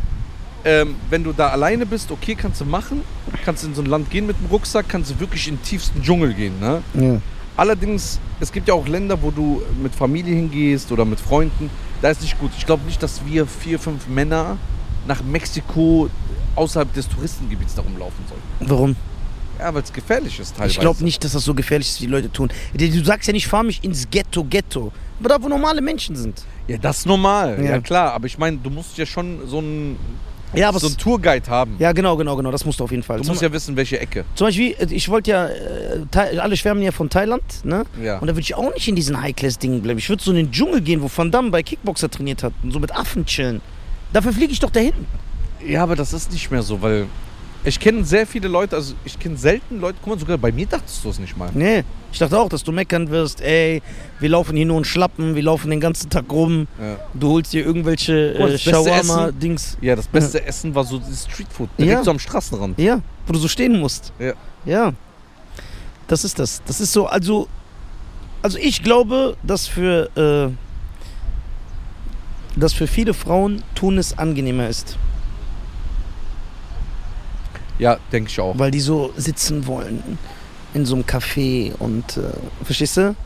ähm, 0.64 0.94
wenn 1.10 1.24
du 1.24 1.32
da 1.32 1.48
alleine 1.48 1.86
bist, 1.86 2.10
okay, 2.12 2.36
kannst 2.36 2.60
du 2.60 2.64
machen, 2.64 3.02
kannst 3.44 3.64
du 3.64 3.68
in 3.68 3.74
so 3.74 3.82
ein 3.82 3.86
Land 3.86 4.10
gehen 4.10 4.26
mit 4.26 4.38
dem 4.38 4.46
Rucksack, 4.46 4.88
kannst 4.88 5.10
du 5.10 5.18
wirklich 5.20 5.48
in 5.48 5.56
den 5.56 5.62
tiefsten 5.62 6.02
Dschungel 6.02 6.34
gehen, 6.34 6.58
ne? 6.60 6.82
Ja. 6.94 7.20
Allerdings, 7.56 8.18
es 8.40 8.50
gibt 8.52 8.68
ja 8.68 8.74
auch 8.74 8.86
Länder, 8.88 9.20
wo 9.22 9.30
du 9.30 9.62
mit 9.82 9.94
Familie 9.94 10.34
hingehst 10.34 10.90
oder 10.90 11.04
mit 11.04 11.20
Freunden. 11.20 11.70
Da 12.00 12.10
ist 12.10 12.22
nicht 12.22 12.38
gut. 12.38 12.50
Ich 12.56 12.66
glaube 12.66 12.84
nicht, 12.84 13.02
dass 13.02 13.24
wir 13.26 13.46
vier, 13.46 13.78
fünf 13.78 14.08
Männer 14.08 14.56
nach 15.06 15.22
Mexiko 15.22 16.08
außerhalb 16.56 16.92
des 16.94 17.08
Touristengebiets 17.08 17.74
da 17.74 17.82
rumlaufen 17.82 18.24
sollten. 18.28 18.70
Warum? 18.72 18.96
Ja, 19.58 19.72
weil 19.74 19.82
es 19.82 19.92
gefährlich 19.92 20.40
ist 20.40 20.56
teilweise. 20.56 20.72
Ich 20.72 20.80
glaube 20.80 21.04
nicht, 21.04 21.22
dass 21.22 21.32
das 21.32 21.44
so 21.44 21.54
gefährlich 21.54 21.88
ist, 21.88 22.00
wie 22.00 22.06
die 22.06 22.10
Leute 22.12 22.32
tun. 22.32 22.50
Du 22.74 23.04
sagst 23.04 23.26
ja 23.28 23.32
nicht, 23.32 23.46
fahr 23.46 23.62
mich 23.62 23.84
ins 23.84 24.08
Ghetto, 24.10 24.44
Ghetto. 24.44 24.90
Aber 25.20 25.28
da, 25.28 25.40
wo 25.42 25.48
normale 25.48 25.80
Menschen 25.80 26.16
sind. 26.16 26.42
Ja, 26.66 26.78
das 26.78 27.00
ist 27.00 27.06
normal. 27.06 27.58
Ja, 27.62 27.72
Ja. 27.72 27.80
klar. 27.80 28.12
Aber 28.12 28.26
ich 28.26 28.38
meine, 28.38 28.56
du 28.56 28.70
musst 28.70 28.98
ja 28.98 29.06
schon 29.06 29.46
so 29.46 29.58
einen, 29.58 29.96
Ja, 30.54 30.68
aber 30.68 30.78
so 30.78 30.86
einen 30.86 30.96
Tourguide 30.96 31.48
haben. 31.48 31.76
ja, 31.78 31.92
genau, 31.92 32.16
genau, 32.16 32.36
genau. 32.36 32.50
Das 32.50 32.64
musst 32.64 32.80
du 32.80 32.84
auf 32.84 32.90
jeden 32.90 33.02
Fall. 33.02 33.18
Du 33.18 33.24
zum, 33.24 33.32
musst 33.32 33.42
ja 33.42 33.52
wissen, 33.52 33.76
welche 33.76 33.98
Ecke. 34.00 34.24
zum 34.34 34.46
Beispiel, 34.46 34.74
äh, 34.78 34.86
ich 34.90 35.08
wollte 35.08 35.30
ja, 35.30 35.48
äh, 35.48 36.38
alle 36.38 36.56
schwärmen 36.56 36.82
ja 36.82 36.92
von 36.92 37.08
Thailand, 37.08 37.42
ne? 37.64 37.84
Ja. 38.02 38.18
Und 38.18 38.26
da 38.26 38.34
würde 38.34 38.40
ich 38.40 38.54
auch 38.54 38.72
nicht 38.74 38.86
in 38.88 38.96
diesen 38.96 39.20
High-Class-Dingen 39.20 39.82
bleiben. 39.82 39.98
Ich 39.98 40.08
würde 40.08 40.22
so 40.22 40.30
in 40.30 40.36
den 40.36 40.52
Dschungel 40.52 40.80
gehen, 40.80 41.02
wo 41.02 41.10
Van 41.14 41.30
Damme 41.30 41.50
bei 41.50 41.62
Kickboxer 41.62 42.10
trainiert 42.10 42.42
hat 42.42 42.52
und 42.62 42.72
so 42.72 42.78
mit 42.80 42.94
Affen 42.94 43.24
chillen. 43.26 43.60
Dafür 44.12 44.32
fliege 44.32 44.52
ich 44.52 44.60
doch 44.60 44.70
dahin. 44.70 44.92
ja, 45.66 45.82
aber 45.82 45.96
das 45.96 46.12
ist 46.12 46.32
nicht 46.32 46.50
mehr 46.50 46.62
so, 46.62 46.82
weil 46.82 47.06
ich 47.64 47.78
kenne 47.78 48.04
sehr 48.04 48.26
viele 48.26 48.48
Leute, 48.48 48.74
also 48.76 48.94
ich 49.04 49.18
kenne 49.18 49.36
selten 49.36 49.80
Leute, 49.80 49.98
guck 50.02 50.14
mal, 50.14 50.18
sogar 50.18 50.36
bei 50.38 50.50
mir 50.50 50.66
dachtest 50.66 51.04
du 51.04 51.10
es 51.10 51.18
nicht 51.18 51.36
mal. 51.36 51.50
Nee, 51.54 51.84
ich 52.12 52.18
dachte 52.18 52.38
auch, 52.38 52.48
dass 52.48 52.64
du 52.64 52.72
meckern 52.72 53.08
wirst, 53.10 53.40
ey, 53.40 53.80
wir 54.18 54.28
laufen 54.28 54.56
hier 54.56 54.66
nur 54.66 54.78
in 54.78 54.84
Schlappen, 54.84 55.34
wir 55.34 55.42
laufen 55.42 55.70
den 55.70 55.80
ganzen 55.80 56.10
Tag 56.10 56.24
rum, 56.30 56.66
Ja. 56.80 56.96
du 57.14 57.28
holst 57.30 57.52
dir 57.52 57.64
irgendwelche 57.64 58.34
äh, 58.34 58.58
Shawarma-Dings. 58.58 59.78
Ja, 59.80 59.94
das 59.96 60.08
beste 60.08 60.44
Essen 60.44 60.74
war 60.74 60.84
so 60.84 61.00
Streetfood. 61.00 61.68
Direkt 61.78 61.92
Ja. 61.98 62.04
so 62.04 62.10
am 62.10 62.18
Straßenrand. 62.18 62.78
Ja, 62.78 63.00
wo 63.26 63.32
du 63.32 63.38
so 63.38 63.48
stehen 63.48 63.78
musst. 63.78 64.12
Ja. 64.18 64.32
Ja. 64.64 64.92
Das 66.08 66.24
ist 66.24 66.38
das. 66.38 66.62
Das 66.66 66.80
ist 66.80 66.92
so, 66.92 67.06
also, 67.06 67.46
also 68.42 68.58
ich 68.58 68.82
glaube, 68.82 69.36
dass 69.44 69.66
für, 69.68 70.10
äh, 72.56 72.58
dass 72.58 72.72
für 72.72 72.86
viele 72.86 73.14
Frauen 73.14 73.62
Tunis 73.74 74.18
angenehmer 74.18 74.68
ist, 74.68 74.98
Ja, 77.82 77.98
denke 78.12 78.30
ich 78.30 78.38
auch. 78.38 78.56
weil 78.58 78.70
die 78.70 78.80
so 78.80 79.12
sitzen 79.16 79.66
wollen 79.66 80.18
in 80.72 80.86
so 80.86 80.94
einem 80.94 81.04
Café 81.04 81.74
und, 81.78 82.16
äh, 82.16 82.22
verstehst 82.64 82.96
du? 82.96 83.16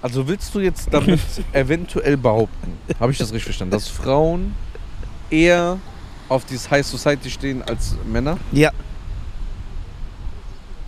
Also 0.00 0.28
willst 0.28 0.54
du 0.54 0.60
jetzt 0.60 0.88
damit 0.92 1.18
eventuell 1.52 2.16
behaupten, 2.16 2.78
habe 3.00 3.10
ich 3.10 3.18
das 3.18 3.30
richtig 3.32 3.44
verstanden, 3.44 3.72
dass 3.72 3.88
Frauen 3.88 4.54
eher 5.30 5.78
auf 6.28 6.44
dieses 6.44 6.70
High 6.70 6.86
Society 6.86 7.28
stehen 7.28 7.62
als 7.62 7.96
Männer? 8.06 8.38
Ja. 8.52 8.70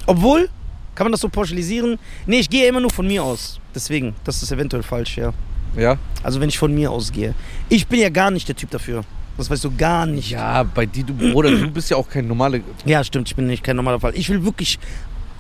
Obwohl, 0.07 0.49
kann 0.95 1.07
man 1.07 1.13
das 1.13 1.21
so 1.21 1.29
pauschalisieren? 1.29 1.99
Nee, 2.27 2.39
ich 2.39 2.49
gehe 2.49 2.69
immer 2.69 2.81
nur 2.81 2.91
von 2.93 3.07
mir 3.09 3.25
aus. 3.25 3.59
Deswegen, 3.75 4.15
das 4.23 4.43
ist 4.43 4.53
eventuell 4.53 4.85
falsch, 4.85 5.19
ja. 5.19 5.33
Ja? 5.77 5.99
Also 6.23 6.41
wenn 6.41 6.49
ich 6.49 6.59
von 6.59 6.73
mir 6.73 6.91
ausgehe. 6.91 7.35
Ich 7.69 7.89
bin 7.89 8.01
ja 8.01 8.09
gar 8.09 8.31
nicht 8.31 8.49
der 8.49 8.57
Typ 8.57 8.71
dafür. 8.71 9.03
Das 9.39 9.49
weißt 9.49 9.65
du 9.65 9.75
gar 9.77 10.05
nicht. 10.05 10.31
Ja, 10.31 10.63
bei 10.65 10.85
dir, 10.85 11.05
du, 11.05 11.15
Bruder, 11.15 11.51
du 11.51 11.71
bist 11.71 11.89
ja 11.91 11.97
auch 11.97 12.09
kein 12.09 12.27
normaler. 12.29 12.59
Ja, 12.85 13.03
stimmt, 13.05 13.29
ich 13.29 13.37
bin 13.37 13.47
nicht 13.47 13.63
kein 13.65 13.77
normaler 13.77 14.01
Fall. 14.01 14.13
Ich 14.17 14.29
will 14.29 14.45
wirklich 14.45 14.79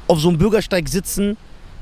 auf 0.06 0.20
so 0.20 0.28
einem 0.28 0.38
Bürgersteig 0.38 0.88
sitzen, 0.88 1.36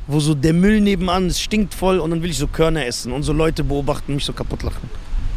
wo 0.06 0.18
so 0.18 0.34
der 0.34 0.52
Müll 0.54 0.80
nebenan, 0.80 1.26
es 1.26 1.40
stinkt 1.40 1.74
voll 1.74 1.98
und 1.98 2.10
dann 2.10 2.22
will 2.22 2.30
ich 2.30 2.38
so 2.38 2.46
Körner 2.46 2.84
essen 2.86 3.12
und 3.12 3.22
so 3.22 3.32
Leute 3.32 3.62
beobachten, 3.62 4.14
mich 4.14 4.24
so 4.24 4.32
kaputt 4.32 4.62
lachen. 4.62 4.88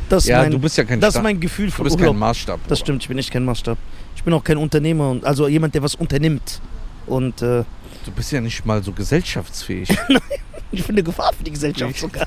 Das 0.08 0.24
ist 0.24 0.30
Ja, 0.30 0.39
mein, 0.42 0.52
du 0.52 0.58
bist 0.60 0.78
ja 0.78 0.84
kein 0.86 1.00
das 1.00 1.10
ist 1.10 1.13
Sta- 1.15 1.22
mein 1.24 1.39
Gefühl 1.39 1.68
Du 1.68 1.72
von 1.74 1.84
bist 1.84 1.98
Urlaub. 1.98 2.13
kein 2.13 2.20
Maßstab. 2.20 2.60
Das 2.62 2.80
Bruder. 2.80 2.86
stimmt, 2.86 3.02
ich 3.04 3.08
bin 3.10 3.18
echt 3.20 3.32
kein 3.32 3.46
Maßstab. 3.46 3.78
Ich 4.15 4.24
bin 4.24 4.34
auch 4.34 4.44
kein 4.44 4.58
Unternehmer, 4.58 5.12
und, 5.12 5.26
also 5.26 5.48
jemand, 5.48 5.76
der 5.76 5.84
was 5.84 5.96
unternimmt. 5.96 6.62
Und 7.08 7.42
äh, 7.42 7.63
Du 8.06 8.12
bist 8.15 8.32
ja 8.32 8.39
nicht 8.42 8.65
mal 8.65 8.82
so 8.84 8.92
gesellschaftsfähig. 8.94 9.89
ich 10.72 10.84
bin 10.86 10.96
eine 10.96 11.04
Gefahr 11.04 11.34
für 11.38 11.44
die 11.44 11.52
Gesellschaft 11.52 11.98
sogar. 12.00 12.26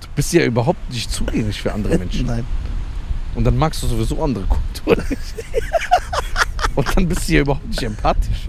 Du 0.00 0.08
bist 0.16 0.32
ja 0.32 0.44
überhaupt 0.44 0.90
nicht 0.92 1.10
zugänglich 1.10 1.60
für 1.62 1.72
andere 1.72 1.96
Menschen. 1.98 2.26
Nein. 2.26 2.44
Und 3.34 3.44
dann 3.44 3.56
magst 3.56 3.82
du 3.82 3.86
sowieso 3.86 4.22
andere 4.22 4.44
Kulturen. 4.44 5.04
Und 6.74 6.86
dann 6.96 7.08
bist 7.08 7.28
du 7.28 7.32
ja 7.34 7.40
überhaupt 7.40 7.66
nicht 7.68 7.82
empathisch. 7.82 8.46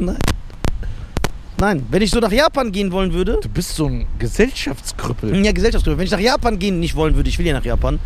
Nein, 1.60 1.86
wenn 1.90 2.02
ich 2.02 2.12
so 2.12 2.20
nach 2.20 2.32
Japan 2.32 2.72
gehen 2.72 2.92
wollen 2.92 3.12
würde, 3.14 3.40
Du 3.42 3.50
bist 3.50 3.76
so 3.76 3.88
ein 3.88 4.06
Gesellschaftskrüppel. 4.18 5.44
ja, 5.46 5.52
Gesellschaftsgruppe, 5.52 5.98
wenn 5.98 6.06
ich 6.06 6.12
nach 6.12 6.20
Japan 6.20 6.58
gehen 6.58 6.80
nicht 6.80 6.96
wollen 6.96 7.16
würde, 7.16 7.28
ich 7.30 7.38
will 7.38 7.46
ja 7.46 7.54
nach 7.54 7.66
Japan. 7.66 8.00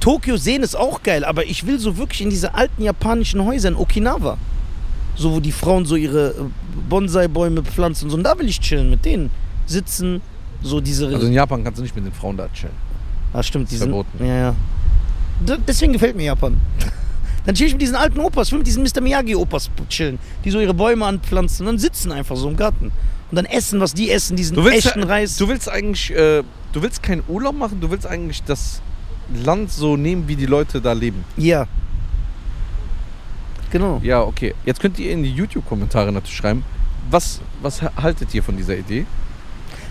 Tokio 0.00 0.36
sehen 0.36 0.62
ist 0.62 0.74
auch 0.76 1.02
geil, 1.02 1.24
aber 1.24 1.46
ich 1.46 1.66
will 1.66 1.78
so 1.78 1.96
wirklich 1.96 2.20
in 2.20 2.30
diese 2.30 2.54
alten 2.54 2.82
japanischen 2.82 3.44
Häuser 3.44 3.68
in 3.68 3.76
Okinawa. 3.76 4.36
So, 5.16 5.32
wo 5.32 5.40
die 5.40 5.52
Frauen 5.52 5.86
so 5.86 5.94
ihre 5.94 6.30
äh, 6.30 6.34
Bonsai-Bäume 6.88 7.62
pflanzen 7.62 8.06
und 8.06 8.10
so. 8.10 8.16
Und 8.16 8.24
da 8.24 8.36
will 8.38 8.48
ich 8.48 8.58
chillen 8.60 8.90
mit 8.90 9.04
denen. 9.04 9.30
Sitzen, 9.66 10.20
so 10.60 10.80
diese. 10.80 11.06
Also 11.06 11.26
in 11.26 11.32
Japan 11.32 11.62
kannst 11.62 11.78
du 11.78 11.82
nicht 11.82 11.94
mit 11.94 12.04
den 12.04 12.12
Frauen 12.12 12.36
da 12.36 12.48
chillen. 12.52 12.74
ah, 13.32 13.42
stimmt, 13.42 13.70
die 13.70 13.76
sind. 13.76 13.90
verboten. 13.90 14.24
Ja, 14.26 14.36
ja. 14.36 14.54
Deswegen 15.66 15.92
gefällt 15.92 16.16
mir 16.16 16.24
Japan. 16.24 16.58
Dann 17.46 17.54
chill 17.54 17.66
ich 17.66 17.72
mit 17.74 17.82
diesen 17.82 17.96
alten 17.96 18.18
Opas, 18.20 18.50
will 18.52 18.58
mit 18.58 18.66
diesen 18.66 18.82
Mr. 18.82 19.02
Miyagi-Opas 19.02 19.70
chillen, 19.90 20.18
die 20.44 20.50
so 20.50 20.60
ihre 20.60 20.72
Bäume 20.72 21.04
anpflanzen 21.04 21.66
und 21.66 21.74
dann 21.74 21.78
sitzen 21.78 22.10
einfach 22.10 22.36
so 22.36 22.48
im 22.48 22.56
Garten. 22.56 22.86
Und 23.30 23.36
dann 23.36 23.44
essen, 23.44 23.80
was 23.80 23.92
die 23.92 24.10
essen, 24.10 24.34
diesen 24.34 24.56
Du 24.56 24.64
willst, 24.64 24.86
echten 24.86 25.02
Reis. 25.02 25.36
du 25.36 25.46
willst 25.46 25.68
eigentlich, 25.68 26.10
äh, 26.10 26.42
du 26.72 26.82
willst 26.82 27.02
keinen 27.02 27.22
Urlaub 27.28 27.54
machen, 27.54 27.82
du 27.82 27.90
willst 27.90 28.06
eigentlich 28.06 28.42
das 28.44 28.80
Land 29.44 29.70
so 29.70 29.98
nehmen, 29.98 30.26
wie 30.26 30.36
die 30.36 30.46
Leute 30.46 30.80
da 30.80 30.94
leben. 30.94 31.22
Ja. 31.36 31.66
Genau. 33.70 34.00
Ja, 34.02 34.22
okay. 34.22 34.54
Jetzt 34.64 34.80
könnt 34.80 34.98
ihr 34.98 35.10
in 35.12 35.22
die 35.22 35.32
YouTube-Kommentare 35.32 36.12
natürlich 36.12 36.36
schreiben, 36.38 36.64
was, 37.10 37.40
was 37.60 37.82
haltet 37.82 38.32
ihr 38.34 38.42
von 38.42 38.56
dieser 38.56 38.76
Idee? 38.76 39.04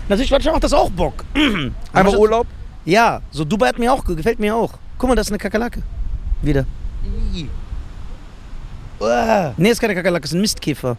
Natürlich, 0.08 0.30
manchmal 0.32 0.54
macht 0.54 0.64
das 0.64 0.72
auch 0.72 0.90
Bock. 0.90 1.24
Einmal 1.34 1.72
Aber- 1.92 2.18
Urlaub? 2.18 2.46
Ja, 2.84 3.22
so 3.30 3.44
Dubai 3.44 3.68
hat 3.68 3.78
mir 3.78 3.92
auch, 3.92 4.04
gefällt 4.04 4.38
mir 4.40 4.54
auch. 4.56 4.74
Guck 4.98 5.08
mal, 5.08 5.14
das 5.16 5.26
ist 5.26 5.32
eine 5.32 5.38
Kakerlake. 5.38 5.82
Wieder. 6.42 6.64
Uah. 9.00 9.54
Nee, 9.56 9.70
ist 9.70 9.80
keine 9.80 9.94
Kakerlake, 9.94 10.24
ist 10.24 10.32
ein 10.34 10.40
Mistkäfer. 10.40 10.96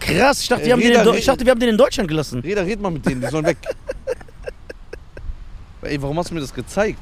Krass, 0.00 0.40
ich 0.42 0.48
dachte, 0.48 0.64
wir 0.64 0.72
haben, 0.72 0.80
den 0.80 0.88
in, 0.90 0.96
Reda, 0.96 1.04
Do- 1.04 1.10
Reda. 1.10 1.18
ich 1.20 1.26
dachte, 1.26 1.44
wir 1.44 1.50
haben 1.52 1.60
den 1.60 1.68
in 1.68 1.76
Deutschland 1.78 2.08
gelassen. 2.08 2.40
Reda, 2.40 2.62
red 2.62 2.80
mal 2.80 2.90
mit 2.90 3.06
denen, 3.06 3.20
die 3.20 3.28
sollen 3.28 3.46
weg. 3.46 3.58
Ey, 5.82 6.00
warum 6.02 6.18
hast 6.18 6.30
du 6.30 6.34
mir 6.34 6.40
das 6.40 6.52
gezeigt? 6.54 7.00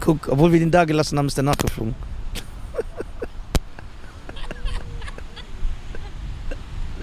Guck, 0.00 0.28
obwohl 0.28 0.52
wir 0.52 0.58
den 0.58 0.70
da 0.70 0.84
gelassen 0.84 1.16
haben, 1.18 1.26
ist 1.28 1.36
der 1.36 1.44
nachgeflogen. 1.44 1.94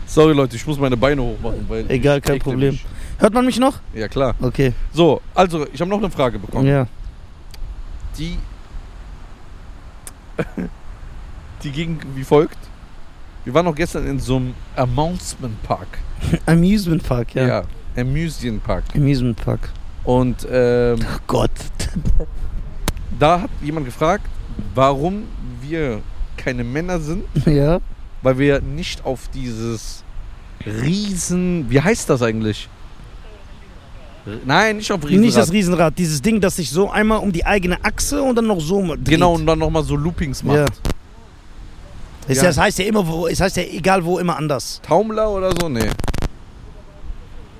Sorry 0.05 0.33
Leute, 0.33 0.55
ich 0.55 0.65
muss 0.65 0.79
meine 0.79 0.97
Beine 0.97 1.21
hochmachen, 1.21 1.65
weil 1.69 1.89
Egal, 1.89 2.19
kein 2.19 2.39
Problem. 2.39 2.71
mich. 2.73 2.85
Hört 3.19 3.33
man 3.33 3.45
mich 3.45 3.59
noch? 3.59 3.79
Ja 3.93 4.07
klar. 4.07 4.35
Okay. 4.41 4.73
So, 4.93 5.21
also 5.35 5.67
ich 5.71 5.79
habe 5.81 5.89
noch 5.89 5.97
eine 5.97 6.09
Frage 6.09 6.39
bekommen. 6.39 6.65
Ja. 6.65 6.87
Die, 8.17 8.37
die 11.63 11.71
ging 11.71 11.99
wie 12.15 12.23
folgt. 12.23 12.57
Wir 13.43 13.53
waren 13.53 13.65
noch 13.65 13.75
gestern 13.75 14.07
in 14.07 14.19
so 14.19 14.37
einem 14.37 14.53
Amusement 14.75 15.61
Park. 15.63 15.87
Amusement 16.45 17.03
Park, 17.03 17.35
ja. 17.35 17.47
Ja, 17.47 17.63
Amusement 17.97 18.63
Park. 18.63 18.83
Amusement 18.95 19.37
Park. 19.37 19.69
Und 20.03 20.47
ähm, 20.49 20.99
Oh 21.01 21.19
Gott. 21.27 21.51
da 23.19 23.41
hat 23.41 23.49
jemand 23.61 23.85
gefragt, 23.85 24.25
warum 24.73 25.23
wir 25.61 26.01
keine 26.37 26.63
Männer 26.63 26.99
sind, 26.99 27.25
ja. 27.45 27.79
weil 28.21 28.37
wir 28.37 28.61
nicht 28.61 29.05
auf 29.05 29.27
dieses 29.33 30.03
riesen, 30.65 31.69
wie 31.69 31.81
heißt 31.81 32.09
das 32.09 32.21
eigentlich? 32.21 32.69
Nein, 34.45 34.77
nicht 34.77 34.91
auf 34.91 35.03
Riesenrad. 35.03 35.21
Nicht 35.21 35.37
das 35.37 35.51
Riesenrad, 35.51 35.97
dieses 35.97 36.21
Ding, 36.21 36.41
das 36.41 36.55
sich 36.57 36.69
so 36.69 36.89
einmal 36.89 37.19
um 37.19 37.31
die 37.31 37.45
eigene 37.45 37.83
Achse 37.83 38.21
und 38.21 38.35
dann 38.35 38.47
noch 38.47 38.59
so 38.59 38.81
dreht. 38.81 39.05
Genau, 39.05 39.33
und 39.35 39.45
dann 39.45 39.59
nochmal 39.59 39.83
so 39.83 39.95
Loopings 39.95 40.43
macht. 40.43 40.57
Ja. 40.57 40.65
Es, 42.27 42.37
Ja. 42.37 42.43
Das 42.43 42.57
heißt 42.57 42.79
ja 42.79 42.85
immer, 42.85 43.07
wo, 43.07 43.27
es 43.27 43.39
heißt 43.39 43.57
ja 43.57 43.63
egal 43.63 44.03
wo, 44.05 44.19
immer 44.19 44.37
anders. 44.37 44.81
Taumler 44.83 45.29
oder 45.31 45.51
so? 45.59 45.67
Nee. 45.67 45.89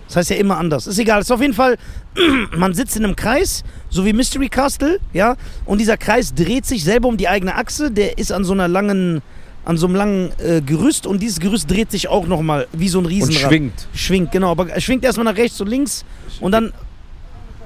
Das 0.07 0.15
heißt 0.17 0.29
ja 0.31 0.35
immer 0.37 0.57
anders. 0.57 0.87
Ist 0.87 0.97
egal. 0.99 1.21
Ist 1.21 1.31
auf 1.31 1.41
jeden 1.41 1.53
Fall, 1.53 1.77
man 2.57 2.73
sitzt 2.73 2.95
in 2.97 3.03
einem 3.05 3.15
Kreis, 3.15 3.63
so 3.89 4.05
wie 4.05 4.13
Mystery 4.13 4.49
Castle, 4.49 4.99
ja, 5.13 5.35
und 5.65 5.79
dieser 5.79 5.97
Kreis 5.97 6.33
dreht 6.33 6.65
sich 6.65 6.83
selber 6.83 7.07
um 7.07 7.17
die 7.17 7.27
eigene 7.27 7.55
Achse. 7.55 7.91
Der 7.91 8.17
ist 8.17 8.31
an 8.31 8.43
so 8.43 8.53
einer 8.53 8.67
langen, 8.67 9.21
an 9.65 9.77
so 9.77 9.85
einem 9.87 9.95
langen 9.95 10.31
äh, 10.39 10.61
Gerüst 10.61 11.05
und 11.05 11.19
dieses 11.21 11.39
Gerüst 11.39 11.69
dreht 11.69 11.91
sich 11.91 12.07
auch 12.07 12.25
nochmal 12.27 12.67
wie 12.73 12.89
so 12.89 12.99
ein 12.99 13.05
Und 13.05 13.11
Riesenrad. 13.11 13.41
schwingt. 13.49 13.87
Schwingt, 13.93 14.31
genau. 14.31 14.51
Aber 14.51 14.69
er 14.69 14.81
schwingt 14.81 15.03
erstmal 15.03 15.25
nach 15.25 15.35
rechts 15.37 15.59
und 15.61 15.67
links 15.67 16.03
und 16.39 16.51
dann 16.51 16.73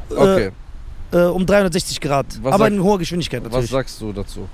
äh, 0.09 0.13
Okay. 0.15 0.51
äh, 1.11 1.17
um 1.25 1.45
360 1.45 2.01
Grad. 2.01 2.25
Was 2.41 2.53
aber 2.53 2.65
sagt- 2.65 2.75
in 2.75 2.83
hoher 2.83 2.99
Geschwindigkeit 2.99 3.41
Was 3.45 3.51
natürlich. 3.51 3.69
sagst 3.71 4.01
du 4.01 4.11
dazu? 4.11 4.47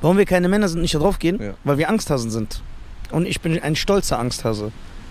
Warum 0.00 0.16
wir 0.18 0.26
keine 0.26 0.48
Männer 0.48 0.68
sind, 0.68 0.80
nicht 0.82 0.94
da 0.94 0.98
drauf 1.00 1.18
gehen? 1.18 1.42
Ja. 1.42 1.54
Weil 1.64 1.78
wir 1.78 1.88
Angsthasen 1.88 2.30
sind. 2.30 2.62
Und 3.10 3.26
ich 3.26 3.40
bin 3.40 3.60
ein 3.60 3.74
stolzer 3.74 4.18
Angsthase. 4.18 4.70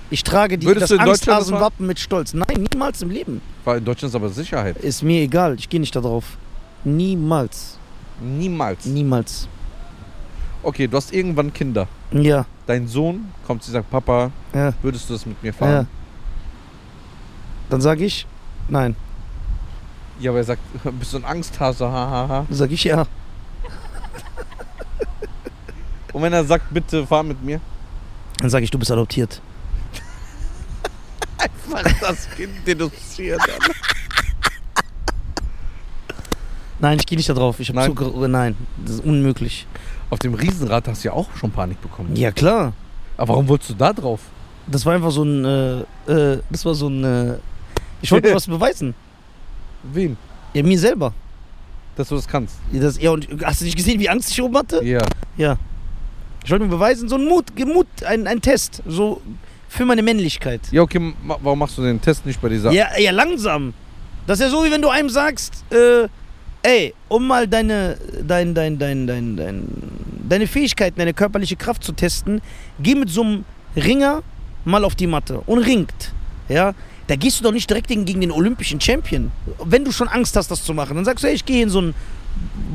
Ich 0.10 0.24
trage 0.24 0.58
die, 0.58 0.66
Würdest 0.68 0.92
das 0.92 1.00
Angsthasenwappen 1.00 1.86
mit 1.86 2.00
Stolz. 2.00 2.34
Nein, 2.34 2.66
niemals 2.72 3.02
im 3.02 3.10
Leben. 3.10 3.42
Weil 3.66 3.80
in 3.80 3.86
Deutschland 3.86 4.12
ist 4.12 4.16
aber 4.16 4.30
Sicherheit. 4.30 4.78
Ist 4.78 5.04
mir 5.04 5.22
egal, 5.24 5.56
ich 5.60 5.68
gehe 5.68 5.82
nicht 5.82 5.94
da 5.94 6.00
drauf. 6.00 6.38
Niemals. 6.86 7.78
Niemals. 8.22 8.86
Niemals. 8.86 9.48
Okay, 10.64 10.88
du 10.88 10.98
hast 10.98 11.14
irgendwann 11.14 11.54
Kinder. 11.54 11.88
Ja, 12.12 12.46
Dein 12.66 12.88
Sohn 12.88 13.32
kommt 13.46 13.66
und 13.66 13.72
sagt, 13.72 13.90
Papa, 13.90 14.32
ja, 14.54 14.74
würdest 14.82 15.10
du 15.10 15.14
das 15.14 15.26
mit 15.26 15.42
mir 15.42 15.52
ja. 15.52 15.54
fahren? 15.54 15.88
Dann 17.70 17.82
sage 17.82 18.06
ich, 18.06 18.26
nein. 18.68 18.96
Ja, 20.20 20.32
aber 20.32 20.40
er 20.40 20.44
sagt, 20.44 20.62
bist 21.00 21.14
du 21.14 21.18
ein 21.18 21.26
Angsthase, 21.26 21.86
hahaha. 21.86 22.46
Dann 22.48 22.58
sage 22.58 22.74
ich 22.74 22.84
ja. 22.84 23.06
Und 26.14 26.22
wenn 26.24 26.34
er 26.34 26.44
sagt, 26.44 26.74
bitte 26.74 27.06
fahr 27.06 27.24
mit 27.24 27.44
mir? 27.44 27.62
Dann 28.40 28.50
sage 28.50 28.64
ich, 28.64 28.72
du 28.72 28.80
bist 28.80 28.92
adoptiert. 28.92 29.42
Einfach 31.38 32.00
das 32.02 32.30
Kind 32.32 32.66
denunziert. 32.66 33.42
Nein, 36.80 36.98
ich 37.00 37.06
gehe 37.06 37.18
nicht 37.18 37.30
da 37.30 37.34
drauf. 37.34 37.60
Ich 37.60 37.74
Nein. 37.74 37.86
Zucker. 37.88 38.28
Nein, 38.28 38.56
das 38.84 38.96
ist 38.96 39.06
unmöglich. 39.06 39.66
Auf 40.10 40.20
dem 40.20 40.34
Riesenrad 40.34 40.88
hast 40.88 41.04
du 41.04 41.10
ja 41.10 41.14
auch 41.14 41.28
schon 41.36 41.52
Panik 41.52 41.82
bekommen. 41.82 42.16
Ja, 42.16 42.32
klar. 42.32 42.74
Aber 43.18 43.30
warum 43.30 43.48
wolltest 43.48 43.72
du 43.72 43.74
da 43.76 43.92
drauf? 43.94 44.22
Das 44.68 44.86
war 44.86 44.94
einfach 44.94 45.12
so 45.12 45.24
ein. 45.24 45.44
Äh, 45.46 46.12
äh, 46.12 46.40
das 46.50 46.66
war 46.66 46.76
so 46.76 46.88
ein. 46.88 47.04
Äh, 47.04 47.38
ich 48.02 48.12
wollte 48.12 48.30
mir 48.30 48.36
was 48.36 48.48
beweisen. 48.48 48.94
Wem? 49.84 50.18
Ja, 50.54 50.64
mir 50.64 50.80
selber. 50.80 51.14
Dass 51.96 52.10
du 52.10 52.16
das 52.16 52.28
kannst. 52.28 52.56
Ja, 52.72 52.82
Das, 52.82 53.02
ja, 53.02 53.10
und 53.12 53.28
hast 53.44 53.62
du 53.62 53.66
nicht 53.66 53.76
gesehen, 53.76 54.00
wie 54.00 54.10
Angst 54.10 54.32
ich 54.32 54.42
oben 54.42 54.56
hatte? 54.58 54.84
Ja. 54.84 55.02
Ja. 55.36 55.58
Ich 56.44 56.52
wollte 56.52 56.64
mir 56.66 56.72
beweisen, 56.72 57.10
so 57.10 57.16
ein 57.16 57.26
Mut, 57.26 57.46
Mut 57.66 57.88
ein, 58.06 58.28
ein 58.28 58.40
Test. 58.40 58.84
So 58.86 59.22
für 59.68 59.86
meine 59.86 60.02
Männlichkeit. 60.02 60.62
Ja, 60.72 60.82
okay, 60.82 61.14
warum 61.26 61.60
machst 61.60 61.78
du 61.78 61.82
den 61.82 62.00
Test 62.00 62.26
nicht 62.26 62.40
bei 62.42 62.50
dieser... 62.50 62.72
Ja, 62.72 62.88
ja, 62.98 63.12
langsam. 63.12 63.74
Das 64.26 64.40
ist 64.40 64.46
ja 64.46 64.50
so, 64.50 64.64
wie 64.64 64.72
wenn 64.72 64.82
du 64.82 64.90
einem 64.90 65.10
sagst, 65.10 65.66
äh, 65.72 66.08
ey, 66.64 66.94
um 67.08 67.28
mal 67.28 67.48
deine, 67.48 67.98
dein, 68.26 68.54
dein, 68.54 68.78
dein, 68.78 69.08
dein, 69.08 69.36
dein, 69.38 69.68
deine 70.30 70.48
Fähigkeiten, 70.48 70.98
deine 70.98 71.14
körperliche 71.14 71.56
Kraft 71.56 71.84
zu 71.84 71.92
testen, 71.92 72.42
geh 72.80 72.96
mit 72.96 73.10
so 73.10 73.24
einem 73.24 73.46
Ringer 73.76 74.24
mal 74.66 74.84
auf 74.84 74.96
die 74.96 75.08
Matte 75.08 75.42
und 75.46 75.60
ringt. 75.60 76.14
Ja, 76.50 76.74
da 77.08 77.16
gehst 77.16 77.40
du 77.40 77.44
doch 77.44 77.52
nicht 77.52 77.70
direkt 77.70 77.88
gegen 77.88 78.06
den 78.06 78.32
olympischen 78.32 78.82
Champion. 78.82 79.32
Wenn 79.64 79.86
du 79.86 79.92
schon 79.92 80.08
Angst 80.08 80.36
hast, 80.36 80.52
das 80.52 80.64
zu 80.64 80.74
machen, 80.74 80.96
dann 80.96 81.06
sagst 81.06 81.24
du, 81.24 81.28
ey, 81.28 81.34
ich 81.34 81.46
gehe 81.46 81.64
in 81.64 81.70
so 81.70 81.80
einen 81.80 81.96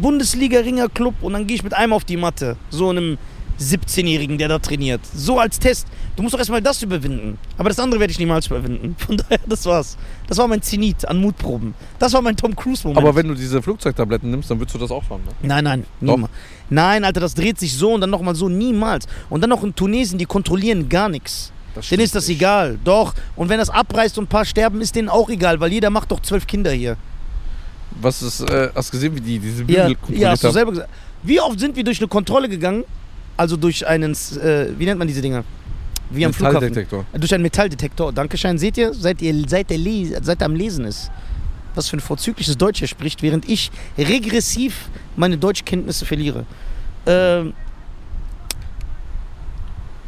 Bundesliga-Ringer-Club 0.01 1.15
und 1.21 1.35
dann 1.35 1.47
gehe 1.47 1.57
ich 1.57 1.63
mit 1.63 1.75
einem 1.75 1.93
auf 1.93 2.05
die 2.05 2.17
Matte. 2.17 2.57
So 2.71 2.91
einem 2.91 3.19
17-Jährigen, 3.63 4.39
der 4.39 4.49
da 4.49 4.59
trainiert. 4.59 5.01
So 5.15 5.39
als 5.39 5.59
Test. 5.59 5.87
Du 6.17 6.23
musst 6.23 6.35
doch 6.35 6.39
erstmal 6.39 6.61
das 6.63 6.83
überwinden. 6.83 7.39
Aber 7.59 7.69
das 7.69 7.79
andere 7.79 8.01
werde 8.01 8.11
ich 8.11 8.19
niemals 8.19 8.47
überwinden. 8.47 8.95
Von 9.07 9.17
daher, 9.17 9.41
das 9.47 9.65
war's. 9.67 9.97
Das 10.27 10.39
war 10.39 10.49
mein 10.49 10.63
Zenit 10.63 11.07
an 11.07 11.19
Mutproben. 11.19 11.75
Das 11.99 12.13
war 12.13 12.23
mein 12.23 12.37
Tom 12.37 12.55
Cruise-Moment. 12.55 12.99
Aber 12.99 13.15
wenn 13.15 13.29
du 13.29 13.35
diese 13.35 13.63
Flugzeugtabletten 13.63 14.31
nimmst, 14.31 14.51
dann 14.51 14.59
würdest 14.59 14.75
du 14.75 14.79
das 14.79 14.91
auch 14.91 15.05
fahren, 15.05 15.23
ne? 15.27 15.33
Nein, 15.43 15.65
nein, 15.65 15.85
niemals. 16.01 16.33
Nein, 16.71 17.05
Alter, 17.05 17.21
das 17.21 17.35
dreht 17.35 17.59
sich 17.59 17.75
so 17.75 17.93
und 17.93 18.01
dann 18.01 18.11
nochmal 18.11 18.35
so, 18.35 18.49
niemals. 18.49 19.07
Und 19.31 19.41
dann 19.43 19.51
noch 19.51 19.63
in 19.63 19.75
Tunesien, 19.75 20.19
die 20.19 20.25
kontrollieren 20.27 20.89
gar 20.89 21.09
nichts. 21.09 21.53
Denen 21.91 22.03
ist 22.03 22.15
das 22.15 22.29
nicht. 22.29 22.39
egal. 22.39 22.79
Doch. 22.85 23.15
Und 23.37 23.49
wenn 23.49 23.59
das 23.59 23.71
abreißt 23.71 24.19
und 24.19 24.25
ein 24.25 24.29
paar 24.29 24.45
sterben, 24.45 24.81
ist 24.81 24.95
denen 24.95 25.09
auch 25.09 25.31
egal, 25.31 25.59
weil 25.61 25.73
jeder 25.73 25.91
macht 25.91 26.11
doch 26.11 26.21
zwölf 26.21 26.47
Kinder 26.47 26.71
hier. 26.71 26.97
Was 28.01 28.23
ist, 28.23 28.41
äh, 28.43 28.71
hast 28.75 28.89
du 28.89 28.93
gesehen, 28.97 29.15
wie 29.17 29.21
die 29.21 29.39
diese 29.39 29.63
Ja, 29.65 29.87
Bügel 29.87 29.89
ja, 29.89 29.95
kontrolliert 29.97 30.31
hast 30.31 30.45
du 30.45 30.51
selber 30.51 30.71
gesagt. 30.73 30.91
Wie 31.23 31.41
oft 31.41 31.61
sind 31.61 31.77
wir 31.77 31.85
durch 31.85 31.99
eine 32.01 32.09
Kontrolle 32.09 32.49
gegangen? 32.49 32.85
Also 33.37 33.57
durch 33.57 33.87
einen, 33.87 34.13
äh, 34.13 34.69
wie 34.79 34.85
nennt 34.85 34.99
man 34.99 35.09
diese 35.09 35.23
Dinger? 35.23 35.45
Wie 36.11 36.27
am 36.27 36.33
Flughafen. 36.33 36.61
Metalldetektor. 36.61 37.05
Durch 37.13 37.35
einen 37.35 37.43
Metalldetektor. 37.43 38.13
Dankeschön. 38.13 38.59
Seht 38.59 38.77
ihr, 38.77 38.93
seit 38.93 39.23
ihr 39.23 39.35
seit 39.49 39.71
der, 39.71 39.79
Le 39.79 40.21
seit 40.23 40.41
er 40.43 40.47
am 40.47 40.55
Lesen 40.55 40.85
ist. 40.85 41.11
Was 41.75 41.89
für 41.89 41.97
ein 41.97 42.01
vorzügliches 42.01 42.59
Deutsch 42.59 42.83
er 42.83 42.89
spricht, 42.89 43.23
während 43.23 43.49
ich 43.49 43.71
regressiv 43.97 44.91
meine 45.17 45.39
Deutschkenntnisse 45.39 46.05
verliere. 46.05 46.45
Ähm, 47.07 47.55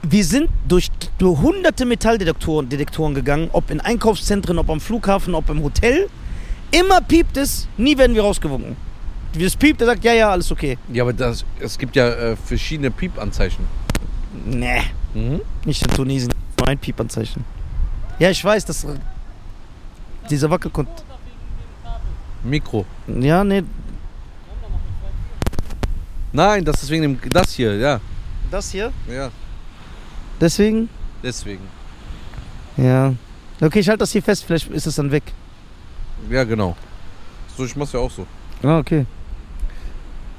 wir 0.03 0.25
sind 0.25 0.51
durch, 0.69 0.91
durch 1.17 1.41
hunderte 1.41 1.87
Metalldetektoren 1.87 2.69
Detektoren 2.69 3.15
gegangen, 3.15 3.49
ob 3.53 3.71
in 3.71 3.81
Einkaufszentren, 3.81 4.59
ob 4.59 4.69
am 4.69 4.81
Flughafen, 4.81 5.35
ob 5.35 5.49
im 5.49 5.63
Hotel. 5.63 6.09
Immer 6.71 7.01
piept 7.01 7.39
es, 7.39 7.67
nie 7.79 7.97
werden 7.97 8.15
wir 8.15 8.23
rausgewunken. 8.23 8.77
Wie 9.35 9.45
es 9.45 9.57
piept, 9.57 9.81
er 9.81 9.87
sagt, 9.89 10.05
ja, 10.05 10.13
ja, 10.13 10.31
alles 10.31 10.51
okay. 10.53 10.79
Ja, 10.93 11.03
aber 11.03 11.13
das, 11.13 11.45
es 11.61 11.77
gibt 11.77 11.97
ja 11.97 12.09
äh, 12.09 12.37
verschiedene 12.37 12.91
Piepanzeichen. 12.91 13.65
Nee, 14.47 14.83
Mhm. 15.15 15.41
nicht 15.65 15.83
in 15.83 15.89
Tunesien. 15.93 16.33
Nur 16.59 16.69
ein 16.69 16.79
Piepanzeichen. 16.79 17.45
Ja, 18.19 18.31
ich 18.31 18.45
weiß, 18.45 18.65
dass 18.65 18.87
dieser 20.31 20.51
Wackelkont... 20.51 20.89
Mikro. 22.43 22.85
Ja, 23.09 23.43
nee, 23.45 23.63
Nein, 26.33 26.65
das 26.65 26.83
ist 26.83 26.91
wegen 26.91 27.03
dem, 27.03 27.19
das 27.31 27.53
hier, 27.53 27.77
ja. 27.77 28.01
das 28.51 28.71
hier. 28.73 28.93
Ja, 29.09 29.31
Deswegen? 30.41 30.89
deswegen. 31.23 31.63
Ja. 32.77 33.15
Okay, 33.61 33.79
ich 33.79 33.89
halte 33.89 34.01
das 34.01 34.11
hier 34.11 34.23
fest, 34.23 34.45
vielleicht 34.45 34.69
ist 34.71 34.87
es 34.87 34.97
dann 34.97 35.13
weg. 35.13 35.23
Ja, 36.29 36.43
genau. 36.43 36.77
So, 37.57 37.65
ich 37.65 37.77
mach's 37.77 37.93
ja 37.93 38.01
auch 38.01 38.11
so. 38.11 38.27
Ah, 38.65 38.79
okay. 38.79 39.07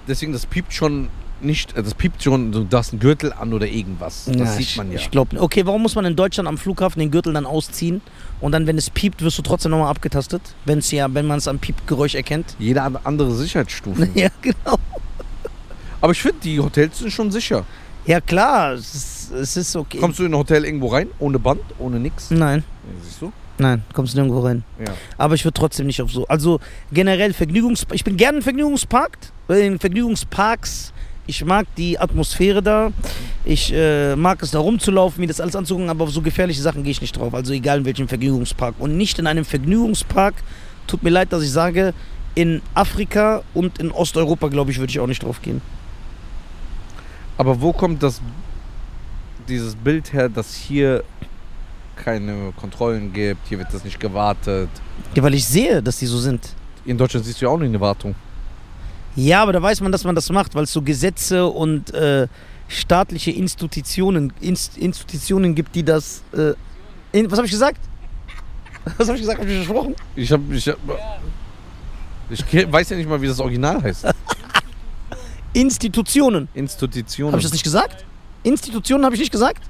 Deswegen, 0.08 0.34
das 0.34 0.46
piept 0.46 0.74
schon 0.74 1.10
nicht, 1.42 1.76
äh, 1.76 1.84
das 1.84 1.94
piept 1.94 2.24
schon, 2.24 2.52
du 2.52 2.68
hast 2.78 2.94
einen 2.94 3.00
Gürtel 3.00 3.34
an 3.34 3.54
oder 3.54 3.68
irgendwas. 3.68 4.26
Das 4.26 4.36
Ja, 4.38 4.46
sieht 4.48 4.78
man 4.78 4.92
ja. 4.92 4.98
Ich 5.00 5.12
glaube 5.12 5.40
Okay, 5.42 5.66
warum 5.66 5.82
muss 5.82 5.96
man 5.96 6.06
in 6.06 6.16
Deutschland 6.16 6.48
am 6.48 6.58
Flughafen 6.58 7.00
den 7.00 7.12
Gürtel 7.12 7.34
dann 7.34 7.46
ausziehen 7.46 8.02
und 8.42 8.52
dann, 8.52 8.68
wenn 8.68 8.78
es 8.78 8.90
piept, 8.90 9.22
wirst 9.22 9.38
du 9.38 9.42
trotzdem 9.42 9.72
nochmal 9.72 9.90
abgetastet? 9.90 10.42
Wenn's 10.66 10.92
ja, 10.92 11.14
wenn 11.14 11.26
man 11.28 11.38
es 11.40 11.48
am 11.48 11.60
Piepgeräusch 11.60 12.16
erkennt? 12.16 12.56
Jede 12.60 12.82
an- 12.82 12.98
andere 13.04 13.34
Sicherheitsstufe. 13.36 14.08
ja, 14.16 14.30
genau. 14.42 14.78
Aber 16.02 16.12
ich 16.12 16.22
finde, 16.22 16.38
die 16.44 16.60
Hotels 16.60 17.00
sind 17.00 17.12
schon 17.12 17.32
sicher. 17.32 17.66
Ja, 18.06 18.22
klar, 18.22 18.74
es 18.74 18.94
ist, 18.94 19.32
es 19.32 19.58
ist 19.58 19.76
okay. 19.76 19.98
Kommst 19.98 20.20
du 20.20 20.24
in 20.26 20.32
ein 20.34 20.38
Hotel 20.38 20.64
irgendwo 20.64 20.88
rein, 20.88 21.08
ohne 21.18 21.40
Band, 21.40 21.62
ohne 21.80 22.00
nix? 22.00 22.30
Nein, 22.30 22.64
Ja, 22.84 23.04
siehst 23.04 23.22
du? 23.22 23.32
Nein, 23.58 23.84
kommst 23.94 24.16
nirgendwo 24.16 24.40
rein. 24.42 24.64
Ja. 24.80 24.94
Aber 25.18 25.36
ich 25.36 25.44
würde 25.46 25.58
trotzdem 25.58 25.88
nicht 25.88 26.02
auf 26.02 26.12
so. 26.12 26.28
Also 26.28 26.60
generell 26.92 27.34
Vergnügungs. 27.34 27.86
Ich 27.94 28.04
bin 28.04 28.18
gerne 28.18 28.38
in 28.38 28.44
Vergnügungspark, 28.44 29.18
in 29.50 29.80
Vergnügungsparks. 29.80 30.94
Ich 31.28 31.44
mag 31.44 31.66
die 31.76 31.98
Atmosphäre 31.98 32.62
da. 32.62 32.92
Ich 33.44 33.74
äh, 33.74 34.16
mag 34.16 34.44
es 34.44 34.52
da 34.52 34.60
rumzulaufen, 34.60 35.22
mir 35.22 35.28
das 35.28 35.42
alles 35.42 35.56
anzugucken, 35.56 35.90
aber 35.90 36.04
auf 36.04 36.12
so 36.12 36.22
gefährliche 36.22 36.62
Sachen 36.62 36.84
gehe 36.84 36.92
ich 36.92 37.02
nicht 37.02 37.18
drauf. 37.18 37.34
Also 37.34 37.54
egal 37.54 37.80
in 37.80 37.86
welchem 37.86 38.08
Vergnügungspark. 38.08 38.76
Und 38.78 38.96
nicht 38.96 39.18
in 39.18 39.28
einem 39.28 39.46
Vergnügungspark. 39.46 40.36
Tut 40.88 41.02
mir 41.02 41.10
leid, 41.10 41.34
dass 41.34 41.42
ich 41.42 41.52
sage, 41.52 41.96
in 42.36 42.62
Afrika 42.76 43.42
und 43.54 43.80
in 43.80 43.92
Osteuropa, 43.92 44.50
glaube 44.50 44.70
ich, 44.70 44.78
würde 44.78 44.92
ich 44.92 45.00
auch 45.00 45.08
nicht 45.08 45.24
drauf 45.24 45.42
gehen. 45.42 45.62
Aber 47.38 47.60
wo 47.62 47.74
kommt 47.74 48.04
das, 48.04 48.22
dieses 49.48 49.76
Bild 49.76 50.14
her, 50.14 50.30
dass 50.30 50.54
hier 50.54 51.04
keine 51.96 52.54
Kontrollen 52.56 53.14
gibt, 53.14 53.48
hier 53.48 53.58
wird 53.60 53.74
das 53.74 53.84
nicht 53.84 54.00
gewartet? 54.00 54.70
Ja, 55.14 55.24
weil 55.24 55.34
ich 55.34 55.46
sehe, 55.46 55.82
dass 55.82 55.98
die 55.98 56.06
so 56.06 56.18
sind. 56.20 56.50
In 56.86 56.98
Deutschland 56.98 57.26
siehst 57.26 57.42
du 57.42 57.46
ja 57.46 57.52
auch 57.52 57.58
nicht 57.58 57.70
eine 57.70 57.80
Wartung. 57.82 58.16
Ja, 59.16 59.42
aber 59.42 59.54
da 59.54 59.62
weiß 59.62 59.82
man, 59.82 59.92
dass 59.92 60.04
man 60.04 60.14
das 60.14 60.30
macht, 60.30 60.56
weil 60.56 60.64
es 60.64 60.74
so 60.74 60.82
Gesetze 60.82 61.48
und 61.48 61.94
äh, 61.94 62.28
staatliche 62.68 63.32
Institutionen, 63.32 64.34
Inst 64.42 64.78
Institutionen 64.78 65.56
gibt, 65.56 65.76
die 65.76 65.84
das. 65.84 66.22
Äh, 66.34 66.54
in, 67.18 67.32
was 67.32 67.38
habe 67.38 67.46
ich 67.46 67.52
gesagt? 67.52 67.80
Was 68.98 69.08
habe 69.08 69.18
ich 69.18 69.22
gesagt? 69.22 69.40
Habe 69.40 69.50
ich 69.50 69.66
versprochen? 69.66 69.96
Ich 70.16 70.32
hab, 70.32 70.42
ich 70.52 70.68
hab, 70.68 70.78
ich 72.30 72.72
weiß 72.72 72.90
ja 72.92 72.98
nicht 72.98 73.10
mal, 73.10 73.20
wie 73.20 73.26
das 73.26 73.40
Original 73.40 73.82
heißt. 73.82 74.06
Institutionen. 75.54 76.48
Institutionen. 76.54 77.32
Habe 77.32 77.40
ich 77.40 77.46
das 77.46 77.54
nicht 77.54 77.64
gesagt? 77.64 78.06
Institutionen 78.44 79.04
habe 79.06 79.16
ich 79.16 79.22
nicht 79.22 79.32
gesagt? 79.32 79.64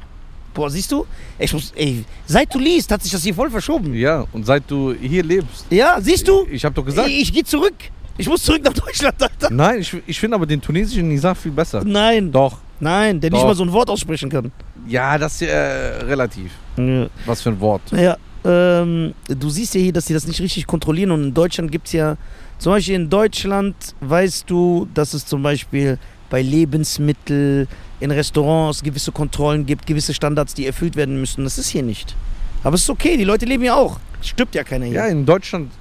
Boah, 0.56 0.70
siehst 0.70 0.90
du? 0.92 1.06
Ich 1.38 1.52
muss, 1.54 1.74
ey, 1.76 2.06
seit 2.26 2.52
du 2.54 2.60
liest, 2.60 2.90
hat 2.90 3.04
sich 3.04 3.12
das 3.12 3.22
hier 3.22 3.36
voll 3.36 3.50
verschoben. 3.50 3.94
Ja, 3.94 4.26
und 4.32 4.46
seit 4.46 4.64
du 4.72 4.94
hier 4.94 5.22
lebst. 5.22 5.66
Ja, 5.70 5.98
siehst 6.00 6.26
du? 6.28 6.48
Ich 6.50 6.64
habe 6.64 6.74
doch 6.74 6.86
gesagt. 6.86 7.10
Ich, 7.10 7.24
ich 7.24 7.34
gehe 7.34 7.44
zurück. 7.44 7.76
Ich 8.18 8.30
muss 8.30 8.42
zurück 8.42 8.64
nach 8.64 8.72
Deutschland, 8.74 9.22
Alter. 9.22 9.50
Nein, 9.52 9.82
ich, 9.82 9.94
ich 10.08 10.18
finde 10.18 10.36
aber 10.36 10.46
den 10.46 10.62
tunesischen 10.62 11.10
Nizar 11.10 11.36
viel 11.36 11.52
besser. 11.52 11.84
Nein, 11.86 12.32
Doch. 12.32 12.58
nein, 12.80 13.20
der 13.20 13.30
nicht 13.30 13.42
Doch. 13.42 13.48
mal 13.48 13.56
so 13.56 13.64
ein 13.64 13.72
Wort 13.74 13.90
aussprechen 13.90 14.30
kann. 14.30 14.50
Ja, 14.88 15.18
das 15.18 15.34
ist 15.34 15.42
ja 15.42 15.48
äh, 15.48 16.04
relativ. 16.04 16.52
Ja. 16.78 17.08
Was 17.26 17.42
für 17.42 17.50
ein 17.50 17.60
Wort. 17.60 17.82
Ja, 17.92 18.16
ähm, 18.46 19.14
du 19.28 19.50
siehst 19.50 19.76
ja 19.76 19.82
hier, 19.82 19.92
dass 19.92 20.06
sie 20.06 20.14
das 20.14 20.26
nicht 20.26 20.40
richtig 20.40 20.66
kontrollieren 20.66 21.12
und 21.12 21.24
in 21.24 21.34
Deutschland 21.34 21.70
gibt 21.70 21.88
es 21.88 21.94
ja, 21.94 22.16
zum 22.58 22.72
Beispiel 22.72 22.96
in 22.96 23.10
Deutschland 23.10 23.76
weißt 24.00 24.50
du, 24.50 24.88
dass 24.94 25.14
es 25.14 25.26
zum 25.26 25.44
Beispiel 25.44 25.98
bei 26.36 26.42
Lebensmitteln, 26.42 27.66
in 28.02 28.12
Restaurants 28.12 28.84
gewisse 28.84 29.14
Kontrollen 29.14 29.66
gibt, 29.66 29.86
gewisse 29.86 30.14
Standards, 30.14 30.54
die 30.54 30.66
erfüllt 30.66 30.98
werden 30.98 31.18
müssen. 31.18 31.46
Das 31.46 31.58
ist 31.58 31.70
hier 31.70 31.82
nicht. 31.82 32.14
Aber 32.62 32.76
es 32.76 32.82
ist 32.82 32.90
okay, 32.90 33.16
die 33.16 33.24
Leute 33.24 33.46
leben 33.46 33.64
ja 33.64 33.76
auch. 33.76 34.02
Stirbt 34.20 34.54
ja 34.54 34.66
keiner 34.66 34.86
hier. 34.86 34.96
Ja, 34.96 35.06
in 35.06 35.26
Deutschland. 35.26 35.72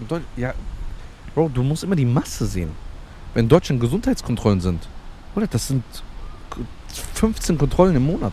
In 0.00 0.08
Deut 0.08 0.22
ja, 0.36 0.54
Bro, 1.36 1.50
du 1.54 1.62
musst 1.62 1.84
immer 1.84 1.94
die 1.94 2.04
Masse 2.04 2.46
sehen. 2.46 2.70
Wenn 3.32 3.44
in 3.44 3.48
Deutschland 3.48 3.80
Gesundheitskontrollen 3.80 4.60
sind, 4.60 4.88
oder 5.36 5.46
das 5.46 5.68
sind 5.68 5.84
15 7.14 7.56
Kontrollen 7.56 7.94
im 7.94 8.06
Monat. 8.06 8.32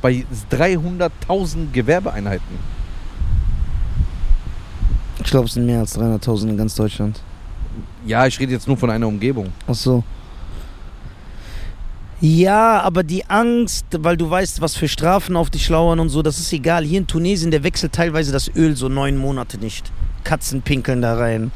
Bei 0.00 0.26
300.000 0.50 1.70
Gewerbeeinheiten. 1.72 2.58
Ich 5.22 5.30
glaube, 5.30 5.46
es 5.46 5.54
sind 5.54 5.66
mehr 5.66 5.78
als 5.78 5.96
300.000 5.96 6.48
in 6.48 6.56
ganz 6.56 6.74
Deutschland. 6.74 7.20
Ja, 8.04 8.26
ich 8.26 8.40
rede 8.40 8.50
jetzt 8.50 8.66
nur 8.66 8.76
von 8.76 8.90
einer 8.90 9.06
Umgebung. 9.06 9.52
Ach 9.68 9.74
so. 9.76 10.02
Ja, 12.24 12.80
aber 12.82 13.02
die 13.02 13.28
Angst, 13.28 13.84
weil 13.98 14.16
du 14.16 14.30
weißt, 14.30 14.60
was 14.60 14.76
für 14.76 14.86
Strafen 14.86 15.34
auf 15.34 15.50
dich 15.50 15.68
lauern 15.68 15.98
und 15.98 16.08
so, 16.08 16.22
das 16.22 16.38
ist 16.38 16.52
egal. 16.52 16.84
Hier 16.84 16.98
in 16.98 17.08
Tunesien, 17.08 17.50
der 17.50 17.64
wechselt 17.64 17.94
teilweise 17.94 18.30
das 18.30 18.48
Öl 18.54 18.76
so 18.76 18.88
neun 18.88 19.16
Monate 19.16 19.58
nicht. 19.58 19.90
Katzen 20.22 20.62
pinkeln 20.62 21.02
da 21.02 21.16
rein. 21.16 21.50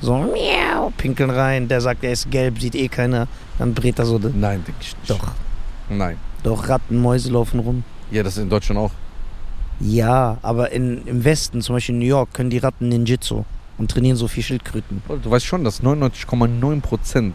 So, 0.00 0.16
miau, 0.18 0.92
pinkeln 0.96 1.30
rein. 1.30 1.68
Der 1.68 1.80
sagt, 1.80 2.02
er 2.02 2.10
ist 2.10 2.28
gelb, 2.32 2.60
sieht 2.60 2.74
eh 2.74 2.88
keiner. 2.88 3.28
Dann 3.60 3.74
brät 3.74 3.96
er 4.00 4.06
so. 4.06 4.18
Nein, 4.18 4.64
denke 4.66 4.80
ich 4.80 4.96
nicht. 4.96 5.08
Doch, 5.08 5.30
Nein. 5.88 6.16
doch, 6.42 6.68
Ratten, 6.68 7.00
Mäuse 7.00 7.30
laufen 7.30 7.60
rum. 7.60 7.84
Ja, 8.10 8.24
das 8.24 8.36
ist 8.36 8.42
in 8.42 8.50
Deutschland 8.50 8.80
auch. 8.80 8.90
Ja, 9.78 10.38
aber 10.42 10.72
in, 10.72 11.06
im 11.06 11.22
Westen, 11.22 11.62
zum 11.62 11.76
Beispiel 11.76 11.94
in 11.94 12.00
New 12.00 12.06
York, 12.06 12.34
können 12.34 12.50
die 12.50 12.58
Ratten 12.58 12.88
Ninjitsu 12.88 13.44
und 13.78 13.88
trainieren 13.92 14.16
so 14.16 14.26
viel 14.26 14.42
Schildkröten. 14.42 15.00
Du 15.22 15.30
weißt 15.30 15.46
schon, 15.46 15.62
dass 15.62 15.80
99,9% 15.80 17.32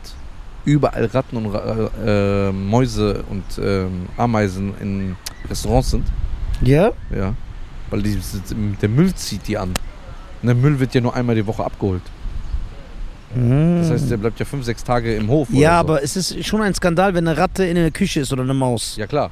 überall 0.67 1.05
Ratten 1.05 1.37
und 1.37 1.55
äh, 1.55 2.49
äh, 2.49 2.51
Mäuse 2.51 3.23
und 3.29 3.43
ähm, 3.59 4.07
Ameisen 4.17 4.73
in 4.81 5.15
Restaurants 5.49 5.91
sind. 5.91 6.05
Ja? 6.61 6.91
Ja. 7.15 7.33
Weil 7.89 8.01
die, 8.03 8.19
der 8.81 8.89
Müll 8.89 9.13
zieht 9.15 9.47
die 9.47 9.57
an. 9.57 9.69
Und 10.41 10.47
der 10.47 10.55
Müll 10.55 10.79
wird 10.79 10.93
ja 10.93 11.01
nur 11.01 11.15
einmal 11.15 11.35
die 11.35 11.47
Woche 11.47 11.63
abgeholt. 11.63 12.03
Das 13.33 13.91
heißt, 13.91 14.09
der 14.09 14.17
bleibt 14.17 14.39
ja 14.39 14.45
fünf, 14.45 14.63
sechs 14.63 14.83
Tage 14.83 15.13
im 15.15 15.27
Hof. 15.27 15.49
ja, 15.51 15.71
so. 15.71 15.79
aber 15.79 16.03
es 16.03 16.15
ist 16.15 16.45
schon 16.45 16.61
ein 16.61 16.73
Skandal, 16.73 17.13
wenn 17.13 17.27
eine 17.27 17.37
Ratte 17.37 17.65
in 17.65 17.75
der 17.75 17.91
Küche 17.91 18.21
ist 18.21 18.31
oder 18.31 18.43
eine 18.43 18.53
Maus. 18.53 18.95
Ja, 18.95 19.05
klar. 19.05 19.31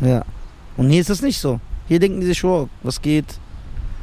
Ja. 0.00 0.24
Und 0.76 0.90
hier 0.90 1.00
ist 1.00 1.10
das 1.10 1.22
nicht 1.22 1.38
so. 1.38 1.60
Hier 1.86 2.00
denken 2.00 2.20
die 2.20 2.26
sich, 2.26 2.42
oh, 2.44 2.68
was 2.82 3.00
geht? 3.00 3.38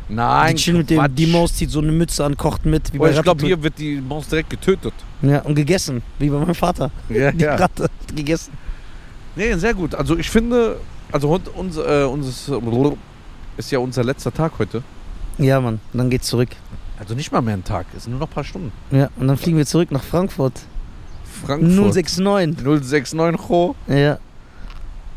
Nein, 0.10 0.56
die 0.56 0.62
chillen 0.62 0.78
mit 0.80 0.90
dem, 0.90 1.16
die 1.16 1.28
Maus 1.28 1.54
zieht 1.54 1.70
so 1.70 1.80
eine 1.80 1.92
Mütze 1.92 2.26
an, 2.26 2.36
kocht 2.36 2.66
mit. 2.66 2.92
Wie 2.94 2.98
bei 2.98 3.12
ich 3.12 3.22
glaube, 3.22 3.46
hier 3.46 3.62
wird 3.62 3.78
die 3.78 4.02
Maus 4.02 4.28
direkt 4.28 4.50
getötet. 4.50 4.94
Ja, 5.22 5.42
und 5.42 5.56
gegessen. 5.56 6.02
Wie 6.18 6.30
bei 6.30 6.38
meinem 6.40 6.56
Vater. 6.56 6.92
Ja, 7.10 7.32
Die 7.32 7.46
Ratte 7.46 7.84
hat 7.84 7.92
gegessen. 8.16 8.54
Nee, 9.36 9.54
sehr 9.56 9.74
gut. 9.74 9.94
Also 9.96 10.18
ich 10.18 10.30
finde, 10.30 10.78
also 11.12 11.40
unser, 11.56 12.04
äh, 12.04 12.06
unseres, 12.06 12.52
ist 13.58 13.72
ja 13.72 13.80
unser 13.80 14.04
letzter 14.04 14.34
Tag 14.34 14.54
heute. 14.58 14.84
Ja, 15.38 15.62
Mann. 15.62 15.80
Dann 15.94 16.10
geht's 16.10 16.28
zurück. 16.28 16.50
Also 17.00 17.14
nicht 17.16 17.32
mal 17.32 17.42
mehr 17.42 17.54
ein 17.54 17.64
Tag, 17.64 17.86
es 17.96 18.04
sind 18.04 18.12
nur 18.12 18.20
noch 18.20 18.28
ein 18.28 18.34
paar 18.34 18.44
Stunden. 18.44 18.74
Ja, 18.92 19.10
und 19.16 19.28
dann 19.28 19.38
fliegen 19.38 19.58
wir 19.58 19.66
zurück 19.66 19.90
nach 19.92 20.04
Frankfurt. 20.04 20.54
Frankfurt. 21.46 21.96
069. 21.96 22.58
069 22.66 23.40
Cho. 23.48 23.76
Ja. 23.88 24.18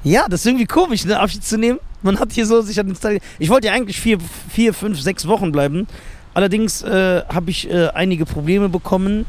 Ja, 0.04 0.28
das 0.28 0.40
ist 0.40 0.46
irgendwie 0.46 0.66
komisch, 0.66 1.04
ne, 1.04 1.18
Abschied 1.18 1.44
zu 1.44 1.58
nehmen. 1.58 1.80
Man 2.02 2.18
hat 2.18 2.32
hier 2.32 2.46
so 2.46 2.60
sich 2.62 2.78
an 2.80 2.86
den 2.86 2.98
Tag. 2.98 3.20
Ich 3.38 3.48
wollte 3.48 3.68
ja 3.68 3.72
eigentlich 3.74 4.00
vier, 4.00 4.18
vier, 4.50 4.74
fünf, 4.74 5.00
sechs 5.00 5.26
Wochen 5.28 5.52
bleiben. 5.52 5.86
Allerdings 6.34 6.82
äh, 6.82 7.22
habe 7.28 7.50
ich 7.50 7.70
äh, 7.70 7.88
einige 7.88 8.24
Probleme 8.24 8.68
bekommen 8.68 9.26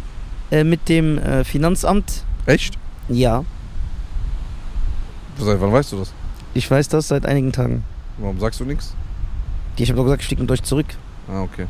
äh, 0.52 0.64
mit 0.64 0.88
dem 0.90 1.18
äh, 1.18 1.44
Finanzamt. 1.44 2.24
Echt? 2.46 2.78
Ja, 3.10 3.44
Seit 5.38 5.60
wann 5.60 5.72
weißt 5.74 5.92
du 5.92 5.98
das? 5.98 6.14
ich 6.54 6.70
weiß 6.70 6.88
das 6.90 7.08
seit 7.08 7.26
einigen 7.26 7.52
Tagen. 7.52 7.84
Warum 8.18 8.40
sagst 8.40 8.60
du 8.60 8.66
nichts? 8.66 8.94
Ich 9.78 9.90
habe 9.90 9.98
doch 9.98 10.04
gesagt, 10.04 10.22
ich 10.22 10.28
fliege 10.28 10.42
mit 10.44 10.52
euch 10.52 10.62
zurück. 10.64 10.86
Ah, 11.28 11.42
okay. 11.42 11.66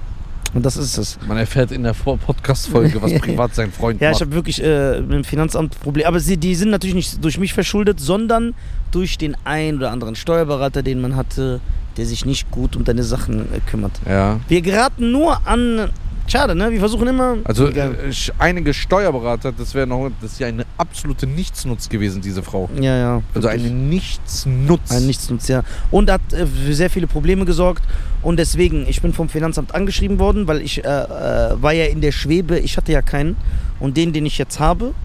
Und 0.53 0.65
das 0.65 0.77
ist 0.77 0.97
es. 0.97 1.17
Man 1.27 1.37
erfährt 1.37 1.71
in 1.71 1.83
der 1.83 1.93
Podcast-Folge, 1.93 3.01
was 3.01 3.13
privat 3.19 3.55
sein 3.55 3.71
Freund 3.71 3.99
Ja, 4.01 4.09
ich 4.09 4.15
macht. 4.15 4.21
habe 4.21 4.33
wirklich 4.33 4.63
äh, 4.63 5.01
mit 5.01 5.11
dem 5.11 5.23
Finanzamt 5.23 5.79
Probleme. 5.79 6.07
Aber 6.07 6.19
sie, 6.19 6.37
die 6.37 6.55
sind 6.55 6.69
natürlich 6.69 6.95
nicht 6.95 7.23
durch 7.23 7.39
mich 7.39 7.53
verschuldet, 7.53 7.99
sondern 7.99 8.53
durch 8.91 9.17
den 9.17 9.35
ein 9.45 9.77
oder 9.77 9.91
anderen 9.91 10.15
Steuerberater, 10.15 10.83
den 10.83 11.01
man 11.01 11.15
hatte, 11.15 11.59
der 11.97 12.05
sich 12.05 12.25
nicht 12.25 12.51
gut 12.51 12.75
um 12.75 12.83
deine 12.83 13.03
Sachen 13.03 13.41
äh, 13.53 13.59
kümmert. 13.69 13.93
Ja. 14.07 14.39
Wir 14.47 14.61
geraten 14.61 15.11
nur 15.11 15.47
an. 15.47 15.89
Schade, 16.33 16.55
ne? 16.55 16.71
Wir 16.71 16.79
versuchen 16.79 17.07
immer. 17.07 17.37
Also 17.43 17.67
Egal. 17.67 17.93
äh, 17.93 18.31
einige 18.39 18.73
Steuerberater, 18.73 19.51
das 19.51 19.75
wäre 19.75 19.85
noch, 19.85 20.09
das 20.19 20.31
ist 20.31 20.39
ja 20.39 20.47
eine 20.47 20.65
absolute 20.79 21.27
Nichtsnutz 21.27 21.87
gewesen, 21.87 22.23
diese 22.23 22.41
Frau. 22.41 22.71
ja, 22.81 22.97
ja. 22.97 23.21
Also 23.35 23.47
wirklich. 23.49 23.65
eine 23.69 23.79
Nichtsnutz. 23.79 24.89
Ein 24.89 25.05
Nichtsnutz, 25.05 25.47
ja. 25.47 25.61
Und 25.91 26.09
hat 26.09 26.21
äh, 26.33 26.47
für 26.47 26.73
sehr 26.73 26.89
viele 26.89 27.05
Probleme 27.05 27.45
gesorgt. 27.45 27.83
Und 28.23 28.37
deswegen, 28.37 28.87
ich 28.87 28.99
bin 28.99 29.13
vom 29.13 29.29
Finanzamt 29.29 29.75
angeschrieben 29.75 30.17
worden, 30.17 30.47
weil 30.47 30.63
ich 30.63 30.83
äh, 30.83 30.87
äh, 30.87 31.61
war 31.61 31.71
ja 31.71 31.85
in 31.85 32.01
der 32.01 32.11
Schwebe, 32.11 32.57
ich 32.57 32.77
hatte 32.77 32.91
ja 32.91 33.03
keinen. 33.03 33.37
Und 33.79 33.95
den, 33.95 34.11
den 34.11 34.25
ich 34.25 34.39
jetzt 34.39 34.59
habe, 34.59 34.95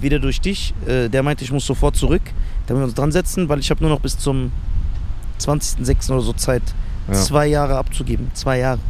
wieder 0.00 0.18
durch 0.18 0.40
dich, 0.40 0.74
äh, 0.88 1.08
der 1.08 1.22
meinte, 1.22 1.44
ich 1.44 1.52
muss 1.52 1.64
sofort 1.64 1.94
zurück. 1.94 2.22
Da 2.66 2.74
müssen 2.74 2.80
wir 2.82 2.86
uns 2.86 2.94
dran 2.94 3.12
setzen, 3.12 3.48
weil 3.48 3.60
ich 3.60 3.70
habe 3.70 3.80
nur 3.80 3.90
noch 3.90 4.00
bis 4.00 4.18
zum 4.18 4.50
20.06. 5.38 6.10
oder 6.10 6.20
so 6.20 6.32
Zeit, 6.32 6.62
Ja. 7.06 7.14
zwei 7.14 7.46
Jahre 7.46 7.76
abzugeben. 7.76 8.32
Zwei 8.34 8.58
Jahre. 8.58 8.80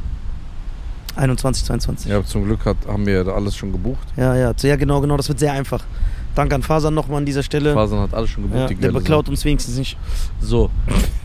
21, 1.16 1.64
22. 1.64 2.10
Ja, 2.10 2.24
zum 2.24 2.44
Glück 2.44 2.64
hat, 2.64 2.76
haben 2.86 3.06
wir 3.06 3.26
alles 3.28 3.56
schon 3.56 3.72
gebucht. 3.72 4.06
Ja, 4.16 4.34
ja, 4.34 4.52
ja, 4.62 4.76
genau, 4.76 5.00
genau. 5.00 5.16
Das 5.16 5.28
wird 5.28 5.38
sehr 5.38 5.52
einfach. 5.52 5.84
Danke 6.34 6.54
an 6.56 6.62
Fasan 6.62 6.94
nochmal 6.94 7.18
an 7.18 7.26
dieser 7.26 7.42
Stelle. 7.42 7.74
Fasan 7.74 8.00
hat 8.00 8.12
alles 8.14 8.30
schon 8.30 8.42
gebucht. 8.44 8.70
Ja, 8.70 8.76
der 8.76 8.92
beklaut 8.92 9.28
uns 9.28 9.44
wenigstens 9.44 9.76
nicht. 9.76 9.96
So, 10.40 10.70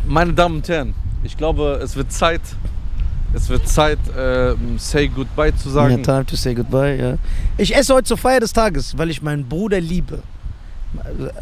meine 0.08 0.34
Damen 0.34 0.58
und 0.58 0.67
Herren, 0.69 0.93
ich 1.23 1.36
glaube, 1.36 1.80
es 1.84 1.95
wird 1.95 2.12
Zeit, 2.12 2.41
es 3.34 3.49
wird 3.49 3.67
Zeit, 3.67 3.97
ähm, 4.17 4.78
say 4.78 5.08
goodbye 5.08 5.56
zu 5.56 5.69
Ja, 5.69 5.73
sagen. 5.73 6.04
time 6.04 6.25
to 6.25 6.36
say 6.36 6.54
goodbye, 6.54 6.95
ja. 6.95 7.17
Ich 7.58 7.75
esse 7.75 7.93
heute 7.93 8.06
zur 8.08 8.17
Feier 8.17 8.39
des 8.39 8.54
Tages, 8.54 8.97
weil 8.97 9.10
ich 9.10 9.21
meinen 9.21 9.45
Bruder 9.49 9.82
liebe. 9.82 10.19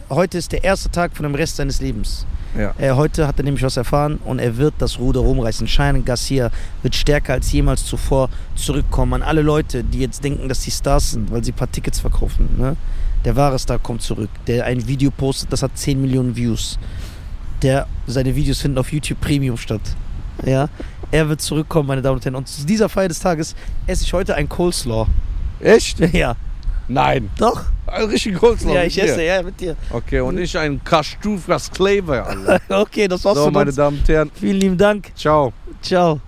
Heute 0.10 0.38
ist 0.38 0.52
der 0.52 0.64
erste 0.64 0.90
Tag 0.90 1.16
von 1.16 1.24
dem 1.24 1.36
Rest 1.36 1.56
seines 1.58 1.80
Lebens. 1.82 2.26
Ja. 2.58 2.74
Äh, 2.78 2.92
heute 2.92 3.28
hat 3.28 3.38
er 3.38 3.44
nämlich 3.44 3.64
was 3.64 3.78
erfahren 3.78 4.20
und 4.26 4.40
er 4.40 4.58
wird 4.58 4.74
das 4.80 5.00
Ruder 5.00 5.20
rumreißen. 5.20 5.68
Cheyenne 5.68 6.02
Garcia 6.02 6.50
wird 6.82 6.96
stärker 6.96 7.34
als 7.34 7.52
jemals 7.52 7.86
zuvor 7.86 8.30
zurückkommen. 8.56 9.14
An 9.14 9.24
alle 9.24 9.42
Leute, 9.42 9.84
die 9.84 10.00
jetzt 10.00 10.24
denken, 10.24 10.50
dass 10.50 10.64
sie 10.64 10.72
Stars 10.72 11.12
sind, 11.12 11.32
weil 11.32 11.44
sie 11.44 11.52
ein 11.52 11.56
paar 11.56 11.72
Tickets 11.72 12.00
verkaufen. 12.00 12.50
Ne? 12.58 12.76
Der 13.26 13.36
wahre 13.36 13.60
Star 13.60 13.80
kommt 13.80 14.02
zurück. 14.02 14.30
Der 14.48 14.66
ein 14.66 14.88
Video 14.88 15.12
postet, 15.12 15.52
das 15.54 15.62
hat 15.62 15.78
10 15.78 16.02
Millionen 16.02 16.36
Views. 16.36 16.80
Der, 17.62 17.88
seine 18.08 18.36
Videos 18.36 18.62
finden 18.62 18.78
auf 18.78 18.92
YouTube 18.92 19.20
Premium 19.22 19.58
statt. 19.58 19.82
Ja? 20.46 20.70
Er 21.12 21.30
wird 21.30 21.42
zurückkommen, 21.42 21.88
meine 21.88 22.02
Damen 22.02 22.16
und 22.16 22.26
Herren. 22.26 22.36
Und 22.36 22.48
zu 22.48 22.66
dieser 22.66 22.90
Feier 22.90 23.08
des 23.08 23.20
Tages 23.20 23.56
esse 23.86 24.04
ich 24.04 24.14
heute 24.14 24.36
ein 24.36 24.50
Coleslaw. 24.50 25.08
Echt? 25.60 26.00
Ja, 26.14 26.36
Nein. 26.88 27.30
doch. 27.38 27.66
Ein 27.88 28.06
richtig 28.06 28.36
Coleslaw. 28.36 28.74
Ja, 28.74 28.84
ich 28.84 28.94
dir. 28.96 29.04
esse, 29.06 29.24
ja, 29.24 29.42
mit 29.42 29.60
dir. 29.60 29.76
Okay, 29.92 30.20
und 30.20 30.38
ich 30.38 30.58
ein 30.58 30.84
Kastufras 30.84 31.72
Kleber, 31.72 32.28
Alter. 32.28 32.60
Okay, 32.82 33.08
das 33.08 33.24
war's 33.26 33.38
So, 33.38 33.50
meine. 33.52 33.72
Damen 33.72 34.00
und 34.00 34.08
Herren, 34.10 34.32
Vielen 34.34 34.58
lieben 34.58 34.78
Dank. 34.78 35.12
ciao. 35.16 35.54
Ciao. 35.82 36.20